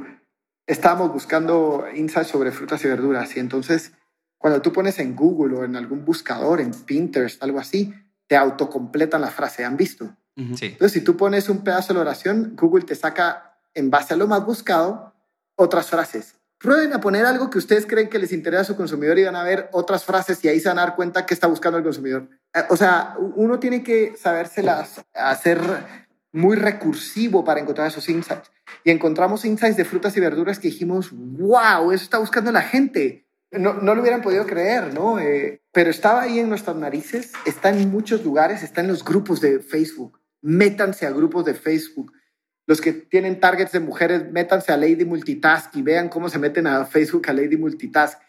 Estábamos 0.67 1.13
buscando 1.13 1.85
insights 1.93 2.29
sobre 2.29 2.51
frutas 2.51 2.83
y 2.83 2.87
verduras 2.87 3.35
y 3.35 3.39
entonces 3.39 3.93
cuando 4.37 4.61
tú 4.61 4.71
pones 4.71 4.99
en 4.99 5.15
Google 5.15 5.55
o 5.55 5.63
en 5.63 5.75
algún 5.75 6.05
buscador, 6.05 6.61
en 6.61 6.71
Pinterest, 6.71 7.41
algo 7.41 7.59
así, 7.59 7.93
te 8.27 8.35
autocompletan 8.35 9.21
la 9.21 9.31
frase. 9.31 9.65
¿Han 9.65 9.75
visto? 9.75 10.15
Sí. 10.35 10.67
Entonces, 10.67 10.91
si 10.91 11.01
tú 11.01 11.17
pones 11.17 11.49
un 11.49 11.63
pedazo 11.63 11.89
de 11.89 11.93
la 11.95 12.01
oración, 12.01 12.55
Google 12.55 12.83
te 12.83 12.93
saca, 12.93 13.57
en 13.73 13.89
base 13.89 14.13
a 14.13 14.17
lo 14.17 14.27
más 14.27 14.45
buscado, 14.45 15.15
otras 15.55 15.89
frases. 15.89 16.35
Prueben 16.59 16.93
a 16.93 16.99
poner 16.99 17.25
algo 17.25 17.49
que 17.49 17.57
ustedes 17.57 17.85
creen 17.85 18.07
que 18.07 18.19
les 18.19 18.31
interesa 18.31 18.61
a 18.61 18.65
su 18.65 18.75
consumidor 18.75 19.17
y 19.17 19.23
van 19.23 19.35
a 19.35 19.43
ver 19.43 19.69
otras 19.71 20.05
frases 20.05 20.43
y 20.43 20.47
ahí 20.47 20.59
se 20.59 20.69
van 20.69 20.79
a 20.79 20.85
dar 20.85 20.95
cuenta 20.95 21.25
que 21.25 21.33
está 21.33 21.47
buscando 21.47 21.77
el 21.77 21.83
consumidor. 21.83 22.29
O 22.69 22.77
sea, 22.77 23.15
uno 23.17 23.59
tiene 23.59 23.83
que 23.83 24.15
sabérselas 24.15 25.03
hacer 25.13 25.59
muy 26.35 26.57
recursivo 26.57 27.45
para 27.45 27.61
encontrar 27.61 27.87
esos 27.87 28.09
insights. 28.09 28.51
Y 28.83 28.91
encontramos 28.91 29.45
insights 29.45 29.77
de 29.77 29.85
frutas 29.85 30.15
y 30.17 30.19
verduras 30.19 30.59
que 30.59 30.67
dijimos, 30.67 31.09
wow, 31.11 31.91
eso 31.91 32.03
está 32.03 32.19
buscando 32.19 32.51
la 32.51 32.61
gente. 32.61 33.25
No, 33.51 33.73
no 33.73 33.95
lo 33.95 34.01
hubieran 34.01 34.21
podido 34.21 34.45
creer, 34.45 34.93
¿no? 34.93 35.17
Eh, 35.17 35.61
pero 35.71 35.89
estaba 35.89 36.23
ahí 36.23 36.39
en 36.39 36.49
nuestras 36.49 36.75
narices, 36.75 37.31
está 37.45 37.69
en 37.69 37.89
muchos 37.89 38.23
lugares, 38.25 38.63
está 38.63 38.81
en 38.81 38.89
los 38.89 39.05
grupos 39.05 39.39
de 39.39 39.59
Facebook. 39.59 40.19
Métanse 40.41 41.05
a 41.05 41.11
grupos 41.11 41.45
de 41.45 41.53
Facebook. 41.53 42.11
Los 42.67 42.81
que 42.81 42.91
tienen 42.91 43.39
targets 43.39 43.71
de 43.71 43.79
mujeres, 43.79 44.29
métanse 44.31 44.73
a 44.73 44.77
Lady 44.77 45.05
Multitask 45.05 45.73
y 45.75 45.83
vean 45.83 46.09
cómo 46.09 46.27
se 46.27 46.39
meten 46.39 46.67
a 46.67 46.85
Facebook 46.85 47.29
a 47.29 47.33
Lady 47.33 47.55
Multitask. 47.55 48.19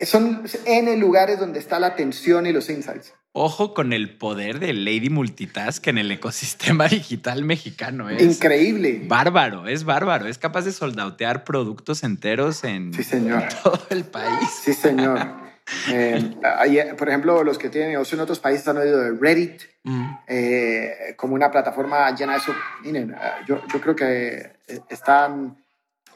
Son 0.00 0.44
N 0.64 0.96
lugares 0.96 1.38
donde 1.38 1.58
está 1.58 1.78
la 1.80 1.88
atención 1.88 2.46
y 2.46 2.52
los 2.52 2.70
insights. 2.70 3.14
Ojo 3.32 3.74
con 3.74 3.92
el 3.92 4.16
poder 4.16 4.58
de 4.58 4.72
Lady 4.72 5.10
Multitask 5.10 5.86
en 5.86 5.98
el 5.98 6.10
ecosistema 6.10 6.88
digital 6.88 7.44
mexicano. 7.44 8.08
Es 8.10 8.22
Increíble. 8.22 9.02
Bárbaro, 9.06 9.68
es 9.68 9.84
bárbaro. 9.84 10.26
Es 10.26 10.38
capaz 10.38 10.62
de 10.64 10.72
soldautear 10.72 11.44
productos 11.44 12.02
enteros 12.02 12.64
en 12.64 12.92
sí, 12.94 13.04
señor. 13.04 13.44
todo 13.62 13.80
el 13.90 14.04
país. 14.04 14.48
Sí, 14.62 14.72
señor. 14.72 15.20
Eh, 15.90 16.34
hay, 16.42 16.78
por 16.96 17.10
ejemplo, 17.10 17.44
los 17.44 17.58
que 17.58 17.68
tienen 17.68 17.90
negocio 17.90 18.16
en 18.16 18.22
otros 18.22 18.40
países 18.40 18.66
han 18.68 18.78
oído 18.78 19.02
de 19.02 19.10
Reddit 19.10 19.64
mm. 19.84 20.06
eh, 20.26 21.14
como 21.14 21.34
una 21.34 21.50
plataforma 21.50 22.10
llena 22.16 22.32
de 22.32 22.38
eso. 22.38 22.54
Miren, 22.82 23.14
yo, 23.46 23.60
yo 23.70 23.78
creo 23.78 23.94
que 23.94 24.52
están. 24.88 25.58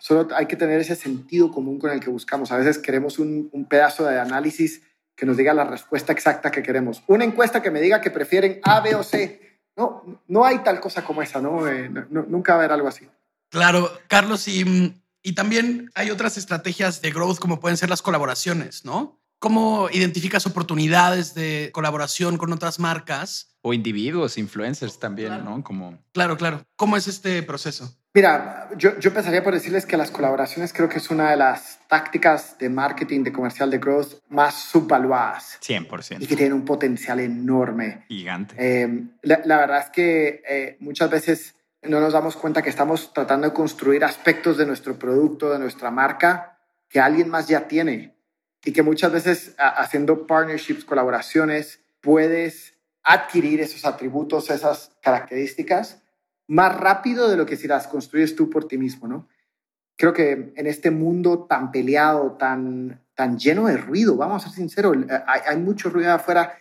Solo 0.03 0.27
hay 0.35 0.47
que 0.47 0.57
tener 0.57 0.81
ese 0.81 0.97
sentido 0.97 1.53
común 1.53 1.79
con 1.79 1.93
el 1.93 2.01
que 2.01 2.11
buscamos. 2.11 2.51
A 2.51 2.57
veces 2.57 2.79
queremos 2.79 3.21
un, 3.21 3.49
un 3.53 3.69
pedazo 3.69 4.05
de 4.05 4.19
análisis 4.19 4.83
que 5.15 5.25
nos 5.25 5.37
diga 5.37 5.55
la 5.55 5.63
respuesta 5.63 6.13
exacta 6.13 6.51
que 6.51 6.61
queremos. 6.61 7.05
Una 7.07 7.25
encuesta 7.25 7.63
que 7.63 7.71
me 7.71 7.81
diga 7.81 8.01
que 8.01 8.11
prefieren 8.11 8.59
A, 8.65 8.81
B 8.81 8.97
o 8.97 9.05
C. 9.05 9.61
No, 9.77 10.25
no 10.27 10.45
hay 10.45 10.59
tal 10.65 10.81
cosa 10.81 11.05
como 11.05 11.23
esa, 11.23 11.41
¿no? 11.41 11.69
Eh, 11.69 11.89
no 11.89 12.25
nunca 12.25 12.55
va 12.55 12.57
a 12.57 12.59
haber 12.65 12.73
algo 12.73 12.89
así. 12.89 13.09
Claro, 13.49 13.93
Carlos, 14.09 14.49
y, 14.49 14.93
y 15.23 15.35
también 15.37 15.89
hay 15.95 16.11
otras 16.11 16.37
estrategias 16.37 17.01
de 17.01 17.13
growth 17.13 17.39
como 17.39 17.61
pueden 17.61 17.77
ser 17.77 17.89
las 17.89 18.03
colaboraciones, 18.03 18.85
¿no? 18.85 19.21
¿Cómo 19.39 19.89
identificas 19.93 20.47
oportunidades 20.47 21.33
de 21.35 21.71
colaboración 21.73 22.39
con 22.39 22.53
otras 22.53 22.81
marcas? 22.81 23.55
O 23.61 23.73
individuos, 23.73 24.37
influencers 24.37 24.99
también, 24.99 25.29
claro. 25.29 25.45
¿no? 25.45 25.63
Como... 25.63 26.03
Claro, 26.13 26.37
claro. 26.37 26.65
¿Cómo 26.75 26.97
es 26.97 27.07
este 27.07 27.45
proceso? 27.45 28.02
Mira, 28.15 28.69
yo, 28.77 28.99
yo 28.99 29.09
empezaría 29.09 29.43
por 29.43 29.55
decirles 29.55 29.87
que 29.87 29.97
las 29.97 30.11
colaboraciones 30.11 30.75
creo 30.75 30.87
que 30.87 30.99
es 30.99 31.11
una 31.11 31.31
de 31.31 31.37
las 31.39 31.81
tácticas 31.89 32.59
de 32.59 32.69
marketing, 32.69 33.25
de 33.25 33.33
comercial, 33.33 33.71
de 33.71 33.79
growth 33.79 34.21
más 34.29 34.55
subvaluadas. 34.55 35.59
100%. 35.63 36.21
Y 36.21 36.27
que 36.27 36.37
tienen 36.37 36.53
un 36.53 36.67
potencial 36.67 37.21
enorme. 37.21 38.05
Gigante. 38.09 38.55
Eh, 38.59 39.05
la, 39.23 39.41
la, 39.47 39.57
verdad 39.57 39.79
es 39.79 39.91
que 39.91 40.43
eh, 40.47 40.77
muchas 40.81 41.09
veces 41.09 41.55
no 41.83 42.01
nos 42.01 42.13
damos 42.13 42.37
cuenta 42.37 42.61
que 42.61 42.69
estamos 42.69 43.15
tratando 43.15 43.49
de 43.49 43.55
construir 43.55 44.05
aspectos 44.05 44.59
de 44.59 44.67
nuestro 44.67 44.99
producto, 44.99 45.51
de 45.51 45.59
nuestra 45.59 45.91
marca, 45.91 46.59
que 46.91 47.01
alguien 47.01 47.31
más 47.31 47.49
ya 47.49 47.67
tiene. 47.67 48.15
Y 48.63 48.73
que 48.73 48.83
muchas 48.83 49.11
veces 49.11 49.55
a, 49.57 49.69
haciendo 49.69 50.27
partnerships, 50.27 50.85
colaboraciones, 50.85 51.81
puedes 52.03 52.75
adquirir 53.03 53.63
esos 53.63 53.87
atributos, 53.87 54.51
esas 54.51 54.93
características 55.01 56.02
más 56.53 56.79
rápido 56.79 57.31
de 57.31 57.39
lo 57.39 57.47
que 57.47 57.57
si 57.57 57.67
las 57.67 57.87
construyes 57.87 58.37
tú 58.37 58.51
por 58.51 58.69
ti 58.69 58.77
mismo, 58.77 59.09
¿no? 59.09 59.27
Creo 59.97 60.13
que 60.13 60.53
en 60.55 60.67
este 60.67 60.91
mundo 60.91 61.47
tan 61.49 61.73
peleado, 61.73 62.33
tan, 62.33 63.01
tan 63.15 63.39
lleno 63.39 63.69
de 63.69 63.79
ruido, 63.79 64.17
vamos 64.17 64.45
a 64.45 64.49
ser 64.49 64.57
sinceros, 64.57 64.99
hay, 65.27 65.41
hay 65.47 65.57
mucho 65.57 65.89
ruido 65.89 66.13
afuera 66.13 66.59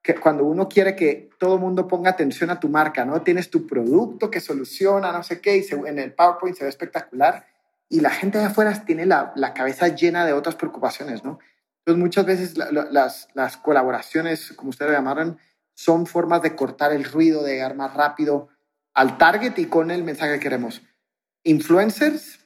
que 0.00 0.14
cuando 0.14 0.44
uno 0.44 0.66
quiere 0.66 0.96
que 0.96 1.28
todo 1.38 1.56
el 1.56 1.60
mundo 1.60 1.86
ponga 1.86 2.10
atención 2.10 2.48
a 2.48 2.58
tu 2.58 2.70
marca, 2.70 3.04
¿no? 3.04 3.20
Tienes 3.20 3.50
tu 3.50 3.66
producto 3.66 4.30
que 4.30 4.40
soluciona, 4.40 5.12
no 5.12 5.22
sé 5.22 5.42
qué, 5.42 5.58
y 5.58 5.66
en 5.88 5.98
el 5.98 6.14
PowerPoint 6.14 6.56
se 6.56 6.64
ve 6.64 6.70
espectacular, 6.70 7.46
y 7.90 8.00
la 8.00 8.10
gente 8.10 8.38
de 8.38 8.44
afuera 8.44 8.72
tiene 8.86 9.04
la, 9.04 9.34
la 9.36 9.52
cabeza 9.52 9.88
llena 9.88 10.24
de 10.24 10.32
otras 10.32 10.56
preocupaciones, 10.56 11.22
¿no? 11.22 11.38
Entonces 11.80 12.00
muchas 12.02 12.24
veces 12.24 12.56
la, 12.56 12.72
la, 12.72 12.88
las, 12.90 13.28
las 13.34 13.58
colaboraciones, 13.58 14.54
como 14.54 14.70
ustedes 14.70 14.92
lo 14.92 14.96
llamaron, 14.96 15.38
son 15.74 16.06
formas 16.06 16.40
de 16.40 16.56
cortar 16.56 16.94
el 16.94 17.04
ruido, 17.04 17.42
de 17.42 17.52
llegar 17.52 17.74
más 17.74 17.92
rápido 17.92 18.48
al 18.94 19.18
target 19.18 19.58
y 19.58 19.66
con 19.66 19.90
el 19.90 20.04
mensaje 20.04 20.34
que 20.34 20.40
queremos. 20.40 20.82
Influencers, 21.42 22.40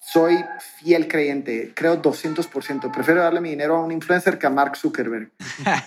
soy 0.00 0.44
fiel 0.78 1.08
creyente, 1.08 1.72
creo 1.74 2.00
200%. 2.00 2.92
Prefiero 2.92 3.22
darle 3.22 3.40
mi 3.40 3.50
dinero 3.50 3.76
a 3.76 3.84
un 3.84 3.92
influencer 3.92 4.38
que 4.38 4.46
a 4.46 4.50
Mark 4.50 4.76
Zuckerberg. 4.76 5.32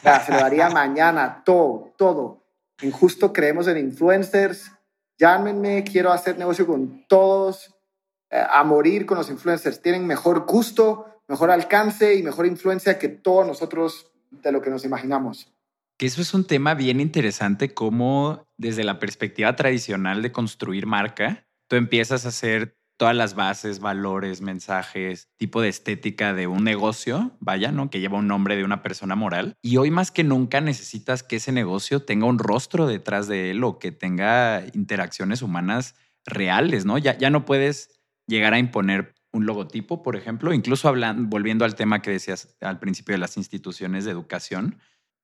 Ya, 0.04 0.24
se 0.26 0.32
lo 0.32 0.40
daría 0.40 0.70
mañana, 0.74 1.44
todo, 1.46 1.94
todo. 1.98 2.44
Injusto 2.82 3.32
creemos 3.34 3.68
en 3.68 3.78
influencers. 3.78 4.72
Llámenme, 5.18 5.84
quiero 5.84 6.12
hacer 6.12 6.38
negocio 6.38 6.66
con 6.66 7.06
todos, 7.08 7.76
eh, 8.32 8.44
a 8.50 8.64
morir 8.64 9.06
con 9.06 9.18
los 9.18 9.30
influencers. 9.30 9.82
Tienen 9.82 10.08
mejor 10.08 10.46
gusto, 10.46 11.22
mejor 11.28 11.52
alcance 11.52 12.16
y 12.16 12.24
mejor 12.24 12.48
influencia 12.48 12.98
que 12.98 13.08
todos 13.10 13.46
nosotros 13.46 14.12
de 14.32 14.52
lo 14.52 14.62
que 14.62 14.70
nos 14.70 14.84
imaginamos. 14.84 15.54
Que 16.02 16.08
eso 16.08 16.24
es 16.24 16.34
un 16.34 16.46
tema 16.46 16.74
bien 16.74 17.00
interesante, 17.00 17.76
como 17.76 18.48
desde 18.58 18.84
la 18.84 18.98
perspectiva 18.98 19.56
tradicional 19.56 20.24
de 20.24 20.32
construir 20.32 20.88
marca, 20.88 21.46
tú 21.70 21.76
empiezas 21.76 22.26
a 22.26 22.30
hacer 22.30 22.76
todas 22.98 23.16
las 23.16 23.36
bases, 23.36 23.80
valores, 23.80 24.42
mensajes, 24.42 25.30
tipo 25.38 25.62
de 25.62 25.70
estética 25.70 26.34
de 26.34 26.48
un 26.48 26.64
negocio, 26.64 27.38
vaya, 27.40 27.72
¿no? 27.72 27.92
Que 27.92 28.00
lleva 28.00 28.18
un 28.18 28.26
nombre 28.26 28.56
de 28.56 28.64
una 28.64 28.82
persona 28.82 29.16
moral. 29.16 29.54
Y 29.62 29.78
hoy 29.78 29.92
más 29.92 30.10
que 30.10 30.24
nunca 30.24 30.60
necesitas 30.60 31.22
que 31.22 31.36
ese 31.36 31.52
negocio 31.52 32.02
tenga 32.02 32.26
un 32.26 32.40
rostro 32.40 32.88
detrás 32.88 33.28
de 33.28 33.52
él 33.52 33.64
o 33.64 33.78
que 33.78 33.92
tenga 33.92 34.64
interacciones 34.74 35.44
humanas 35.44 35.94
reales, 36.26 36.84
¿no? 36.84 36.98
Ya, 36.98 37.16
ya 37.16 37.30
no 37.30 37.46
puedes 37.46 38.02
llegar 38.26 38.56
a 38.56 38.58
imponer 38.58 39.14
un 39.32 39.46
logotipo, 39.46 40.02
por 40.02 40.16
ejemplo, 40.16 40.52
incluso 40.52 40.88
hablando, 40.88 41.30
volviendo 41.30 41.64
al 41.64 41.76
tema 41.76 42.02
que 42.02 42.10
decías 42.10 42.58
al 42.60 42.80
principio 42.80 43.14
de 43.14 43.20
las 43.20 43.38
instituciones 43.38 44.04
de 44.04 44.12
educación, 44.12 44.80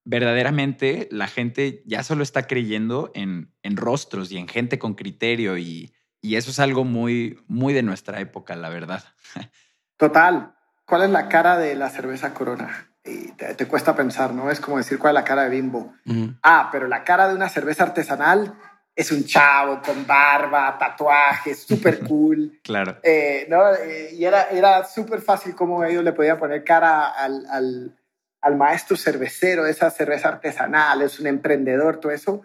verdaderamente 0.08 1.10
la 1.12 1.28
gente 1.28 1.84
ya 1.86 2.02
solo 2.02 2.24
está 2.24 2.48
creyendo 2.48 3.12
en, 3.14 3.54
en 3.62 3.76
rostros 3.76 4.32
y 4.32 4.38
en 4.38 4.48
gente 4.48 4.80
con 4.80 4.96
criterio 4.96 5.58
y, 5.58 5.94
y 6.22 6.38
eso 6.38 6.50
es 6.50 6.60
algo 6.60 6.86
muy, 6.86 7.44
muy 7.48 7.74
de 7.74 7.84
nuestra 7.84 8.22
época, 8.22 8.56
la 8.56 8.70
verdad. 8.70 9.04
Total. 9.98 10.54
¿Cuál 10.86 11.04
es 11.04 11.10
la 11.10 11.28
cara 11.28 11.58
de 11.58 11.76
la 11.76 11.90
cerveza 11.90 12.34
Corona? 12.34 12.90
Y 13.04 13.34
te, 13.34 13.68
cuesta 13.68 13.96
pensar, 13.96 14.34
¿no? 14.34 14.50
Es 14.50 14.62
como 14.62 14.78
decir 14.78 14.98
cuál 14.98 15.12
es 15.12 15.22
la 15.22 15.26
cara 15.26 15.44
de 15.44 15.50
Bimbo. 15.50 15.94
Ah, 16.42 16.70
pero 16.72 16.88
la 16.88 17.04
cara 17.04 17.28
de 17.28 17.36
una 17.36 17.50
cerveza 17.50 17.84
artesanal 17.84 18.54
es 18.96 19.12
un 19.12 19.26
chavo 19.26 19.82
con 19.82 20.08
barba, 20.08 20.78
tatuajes, 20.78 21.64
súper 21.64 22.00
cool. 22.08 22.60
claro. 22.64 22.98
Eh, 23.04 23.46
¿no? 23.50 23.74
Eh, 23.74 24.12
y 24.14 24.24
era, 24.24 24.50
era 24.50 24.86
súper 24.86 25.22
fácil 25.22 25.54
cómo 25.54 25.84
ellos 25.84 26.04
le 26.04 26.14
podían 26.14 26.40
poner 26.40 26.64
cara 26.64 27.10
al, 27.10 27.46
al, 27.50 27.98
al 28.48 28.56
maestro 28.56 28.96
cervecero, 28.96 29.66
esa 29.66 29.92
cerveza 29.92 30.30
artesanal, 30.30 31.02
es 31.02 31.20
un 31.20 31.28
emprendedor, 31.28 32.00
todo 32.00 32.14
eso. 32.14 32.42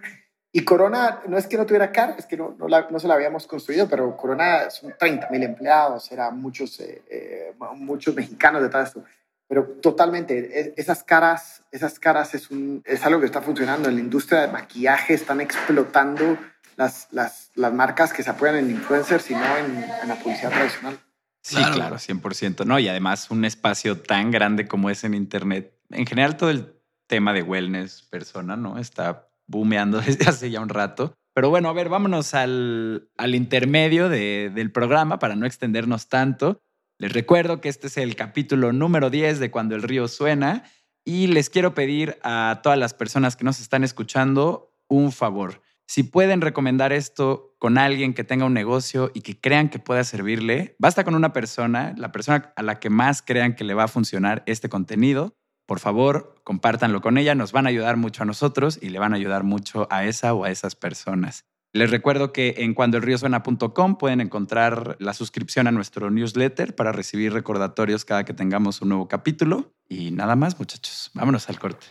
Y 0.50 0.64
Corona 0.64 1.20
no 1.28 1.38
es 1.38 1.46
que 1.46 1.56
no 1.56 1.64
tuviera 1.64 1.92
cara, 1.92 2.16
es 2.18 2.26
que 2.26 2.36
no, 2.36 2.56
no, 2.58 2.98
se 2.98 3.06
la 3.06 3.14
habíamos 3.14 3.46
construido, 3.46 3.88
pero 3.88 4.16
Corona 4.16 4.68
son 4.68 4.94
30 4.98 5.30
mil 5.30 5.44
empleados, 5.44 6.10
eran 6.10 6.40
muchos, 6.40 6.80
eh, 6.80 7.02
eh, 7.08 7.54
muchos 7.76 8.16
mexicanos 8.16 8.62
detrás 8.62 8.92
de 8.92 9.00
esto. 9.00 9.10
Pero 9.46 9.64
totalmente, 9.80 10.60
e, 10.60 10.74
esas 10.76 11.04
caras, 11.04 11.62
esas 11.70 12.00
caras 12.00 12.34
es, 12.34 12.48
es 12.84 13.06
algo 13.06 13.20
que 13.20 13.26
está 13.26 13.40
funcionando. 13.40 13.88
En 13.88 13.94
la 13.94 14.00
industria 14.00 14.40
de 14.40 14.48
maquillaje 14.48 15.14
están 15.14 15.40
explotando 15.40 16.36
las, 16.74 17.06
las, 17.12 17.52
las 17.54 17.72
marcas 17.72 18.12
que 18.12 18.24
se 18.24 18.30
apoyan 18.30 18.56
en 18.56 18.70
influencers 18.70 19.30
y 19.30 19.34
no 19.34 19.56
en, 19.56 19.84
en 20.02 20.08
la 20.08 20.16
publicidad 20.16 20.50
tradicional. 20.50 20.98
Sí, 21.42 21.56
claro. 21.56 21.74
claro, 21.74 21.96
100%. 21.96 22.64
No, 22.64 22.78
y 22.78 22.88
además 22.88 23.30
un 23.30 23.44
espacio 23.44 23.98
tan 23.98 24.30
grande 24.30 24.68
como 24.68 24.90
es 24.90 25.02
en 25.04 25.14
Internet. 25.14 25.72
En 25.92 26.06
general, 26.06 26.36
todo 26.36 26.50
el 26.50 26.74
tema 27.06 27.32
de 27.32 27.42
wellness 27.42 28.02
persona, 28.02 28.56
¿no? 28.56 28.78
Está 28.78 29.28
boomeando 29.46 30.00
desde 30.06 30.28
hace 30.28 30.50
ya 30.50 30.60
un 30.60 30.68
rato. 30.68 31.14
Pero 31.34 31.50
bueno, 31.50 31.68
a 31.68 31.72
ver, 31.72 31.88
vámonos 31.88 32.34
al, 32.34 33.10
al 33.16 33.34
intermedio 33.34 34.08
de, 34.08 34.50
del 34.54 34.70
programa 34.70 35.18
para 35.18 35.34
no 35.36 35.46
extendernos 35.46 36.08
tanto. 36.08 36.60
Les 36.98 37.12
recuerdo 37.12 37.60
que 37.60 37.68
este 37.68 37.86
es 37.86 37.96
el 37.96 38.16
capítulo 38.16 38.72
número 38.72 39.10
10 39.10 39.40
de 39.40 39.50
Cuando 39.50 39.74
el 39.74 39.82
río 39.82 40.08
suena 40.08 40.64
y 41.04 41.26
les 41.28 41.50
quiero 41.50 41.74
pedir 41.74 42.18
a 42.22 42.60
todas 42.62 42.78
las 42.78 42.94
personas 42.94 43.34
que 43.34 43.44
nos 43.44 43.60
están 43.60 43.82
escuchando 43.82 44.74
un 44.88 45.10
favor. 45.10 45.62
Si 45.86 46.04
pueden 46.04 46.40
recomendar 46.40 46.92
esto 46.92 47.54
con 47.58 47.76
alguien 47.76 48.14
que 48.14 48.24
tenga 48.24 48.44
un 48.44 48.54
negocio 48.54 49.10
y 49.14 49.22
que 49.22 49.40
crean 49.40 49.68
que 49.68 49.78
pueda 49.78 50.04
servirle, 50.04 50.76
basta 50.78 51.02
con 51.02 51.14
una 51.14 51.32
persona, 51.32 51.94
la 51.96 52.12
persona 52.12 52.52
a 52.56 52.62
la 52.62 52.78
que 52.78 52.88
más 52.88 53.20
crean 53.22 53.54
que 53.54 53.64
le 53.64 53.74
va 53.74 53.84
a 53.84 53.88
funcionar 53.88 54.42
este 54.46 54.68
contenido 54.68 55.34
por 55.66 55.78
favor, 55.78 56.34
compártanlo 56.44 57.00
con 57.00 57.18
ella, 57.18 57.34
nos 57.34 57.52
van 57.52 57.66
a 57.66 57.70
ayudar 57.70 57.96
mucho 57.96 58.22
a 58.22 58.26
nosotros 58.26 58.78
y 58.80 58.88
le 58.90 58.98
van 58.98 59.12
a 59.12 59.16
ayudar 59.16 59.44
mucho 59.44 59.86
a 59.90 60.04
esa 60.04 60.34
o 60.34 60.44
a 60.44 60.50
esas 60.50 60.74
personas. 60.74 61.44
Les 61.74 61.90
recuerdo 61.90 62.34
que 62.34 62.56
en 62.58 62.74
cuandoelriosuena.com 62.74 63.96
pueden 63.96 64.20
encontrar 64.20 64.96
la 65.00 65.14
suscripción 65.14 65.66
a 65.66 65.72
nuestro 65.72 66.10
newsletter 66.10 66.74
para 66.74 66.92
recibir 66.92 67.32
recordatorios 67.32 68.04
cada 68.04 68.24
que 68.24 68.34
tengamos 68.34 68.82
un 68.82 68.90
nuevo 68.90 69.08
capítulo. 69.08 69.72
Y 69.88 70.10
nada 70.10 70.36
más, 70.36 70.58
muchachos, 70.58 71.10
vámonos 71.14 71.48
al 71.48 71.58
corte. 71.58 71.86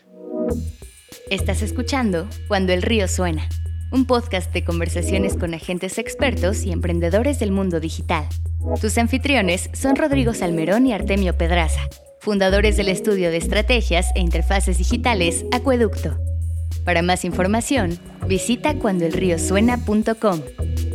Estás 1.32 1.64
escuchando 1.64 2.28
Cuando 2.48 2.74
el 2.74 2.84
río 2.84 3.08
suena, 3.08 3.50
un 3.92 4.06
podcast 4.06 4.54
de 4.54 4.64
conversaciones 4.64 5.36
con 5.36 5.56
agentes 5.56 5.98
expertos 5.98 6.64
y 6.64 6.72
emprendedores 6.72 7.40
del 7.40 7.52
mundo 7.52 7.80
digital. 7.80 8.28
Tus 8.80 9.00
anfitriones 9.00 9.72
son 9.74 9.96
Rodrigo 9.96 10.36
Salmerón 10.36 10.86
y 10.86 10.94
Artemio 10.94 11.36
Pedraza 11.36 11.82
fundadores 12.22 12.78
del 12.78 12.88
estudio 12.88 13.32
de 13.32 13.38
estrategias 13.38 14.12
e 14.16 14.20
interfaces 14.20 14.78
digitales 14.78 15.44
Acueducto. 15.52 16.18
Para 16.86 17.02
más 17.02 17.26
información, 17.26 18.00
visita 18.28 18.76
cuandoelriosuena.com. 18.76 20.42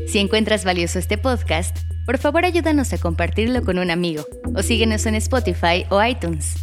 Si 0.07 0.21
encuentras 0.21 0.65
valioso 0.65 1.01
este 1.01 1.19
podcast, 1.19 1.77
por 2.07 2.19
favor 2.19 2.45
ayúdanos 2.45 2.93
a 2.93 2.99
compartirlo 2.99 3.65
con 3.65 3.79
un 3.79 3.91
amigo 3.91 4.25
o 4.55 4.63
síguenos 4.63 5.05
en 5.07 5.17
Spotify 5.17 5.85
o 5.91 6.03
iTunes. 6.03 6.55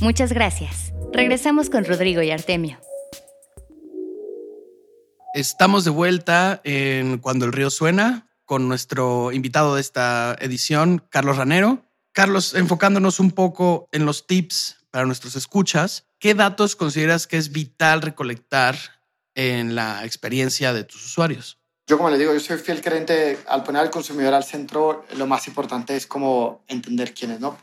Muchas 0.00 0.32
gracias. 0.32 0.92
Regresamos 1.12 1.68
con 1.68 1.84
Rodrigo 1.84 2.22
y 2.22 2.30
Artemio. 2.30 2.78
Estamos 5.34 5.84
de 5.84 5.90
vuelta 5.90 6.60
en 6.62 7.18
Cuando 7.18 7.44
el 7.44 7.52
río 7.52 7.70
suena 7.70 8.28
con 8.44 8.68
nuestro 8.68 9.32
invitado 9.32 9.74
de 9.74 9.80
esta 9.80 10.36
edición, 10.40 11.02
Carlos 11.08 11.38
Ranero. 11.38 11.82
Carlos, 12.12 12.52
enfocándonos 12.52 13.20
un 13.20 13.30
poco 13.30 13.88
en 13.90 14.04
los 14.04 14.26
tips 14.26 14.76
para 14.90 15.06
nuestros 15.06 15.34
escuchas, 15.34 16.04
¿qué 16.18 16.34
datos 16.34 16.76
consideras 16.76 17.26
que 17.26 17.38
es 17.38 17.52
vital 17.52 18.02
recolectar 18.02 18.76
en 19.34 19.74
la 19.74 20.04
experiencia 20.04 20.74
de 20.74 20.84
tus 20.84 21.06
usuarios? 21.06 21.58
Yo, 21.86 21.96
como 21.96 22.10
les 22.10 22.18
digo, 22.18 22.34
yo 22.34 22.40
soy 22.40 22.58
fiel 22.58 22.82
creyente 22.82 23.38
al 23.48 23.64
poner 23.64 23.80
al 23.80 23.90
consumidor 23.90 24.34
al 24.34 24.44
centro, 24.44 25.06
lo 25.16 25.26
más 25.26 25.48
importante 25.48 25.96
es 25.96 26.06
como 26.06 26.62
entender 26.68 27.14
quién 27.14 27.30
es, 27.30 27.40
¿no? 27.40 27.56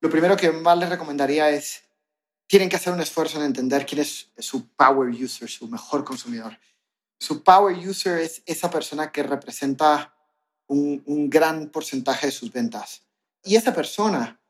Lo 0.00 0.10
primero 0.10 0.36
que 0.36 0.50
más 0.50 0.76
les 0.78 0.88
recomendaría 0.88 1.50
es, 1.50 1.84
tienen 2.48 2.68
que 2.68 2.74
hacer 2.74 2.92
un 2.92 3.00
esfuerzo 3.00 3.38
en 3.38 3.44
entender 3.44 3.86
quién 3.86 4.00
es 4.00 4.32
su 4.36 4.66
power 4.70 5.10
user, 5.10 5.48
su 5.48 5.68
mejor 5.68 6.02
consumidor. 6.02 6.58
Su 7.20 7.44
power 7.44 7.76
user 7.76 8.18
es 8.18 8.42
esa 8.46 8.68
persona 8.68 9.12
que 9.12 9.22
representa 9.22 10.12
un 10.66 11.28
gran 11.28 11.68
porcentaje 11.68 12.26
de 12.26 12.32
sus 12.32 12.50
ventas 12.50 13.02
y 13.44 13.56
esa 13.56 13.74
persona, 13.74 14.40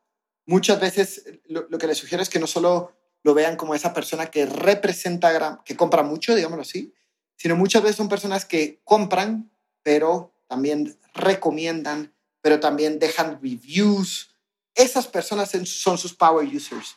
muchas 0.45 0.79
veces 0.79 1.23
lo, 1.45 1.67
que 1.77 1.87
les 1.87 1.97
sugiero 1.97 2.21
es 2.21 2.29
que 2.29 2.39
no 2.39 2.47
solo 2.47 2.93
lo 3.23 3.33
vean 3.33 3.55
como 3.55 3.73
esa 3.73 3.93
persona 3.93 4.27
que 4.27 4.45
representa, 4.45 5.61
que 5.63 5.77
compra 5.77 6.03
mucho, 6.03 6.35
digámoslo 6.35 6.61
así, 6.61 6.93
sino 7.35 7.55
muchas 7.55 7.81
veces 7.81 7.97
son 7.97 8.09
personas 8.09 8.45
que 8.45 8.81
compran, 8.83 9.51
pero 9.81 10.33
también 10.47 10.97
recomiendan, 11.13 12.13
pero 12.41 12.59
también 12.59 12.99
dejan 12.99 13.39
reviews. 13.41 14.29
Esas 14.75 15.07
personas 15.07 15.51
son 15.65 15.97
sus 15.97 16.13
power 16.13 16.45
users. 16.47 16.95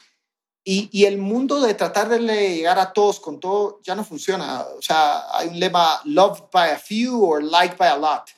Y, 0.64 0.88
y, 0.90 1.04
el 1.04 1.18
mundo 1.18 1.60
de 1.60 1.74
tratar 1.74 2.08
de 2.08 2.18
llegar 2.18 2.80
a 2.80 2.92
todos 2.92 3.20
con 3.20 3.38
todo 3.38 3.80
ya 3.84 3.94
no 3.94 4.04
funciona. 4.04 4.62
O 4.76 4.82
sea, 4.82 5.22
hay 5.32 5.46
un 5.46 5.60
lema, 5.60 6.00
loved 6.04 6.50
by 6.50 6.70
a 6.70 6.78
few 6.78 7.22
or 7.22 7.40
liked 7.40 7.78
by 7.78 7.86
a 7.86 7.96
lot. 7.96 8.30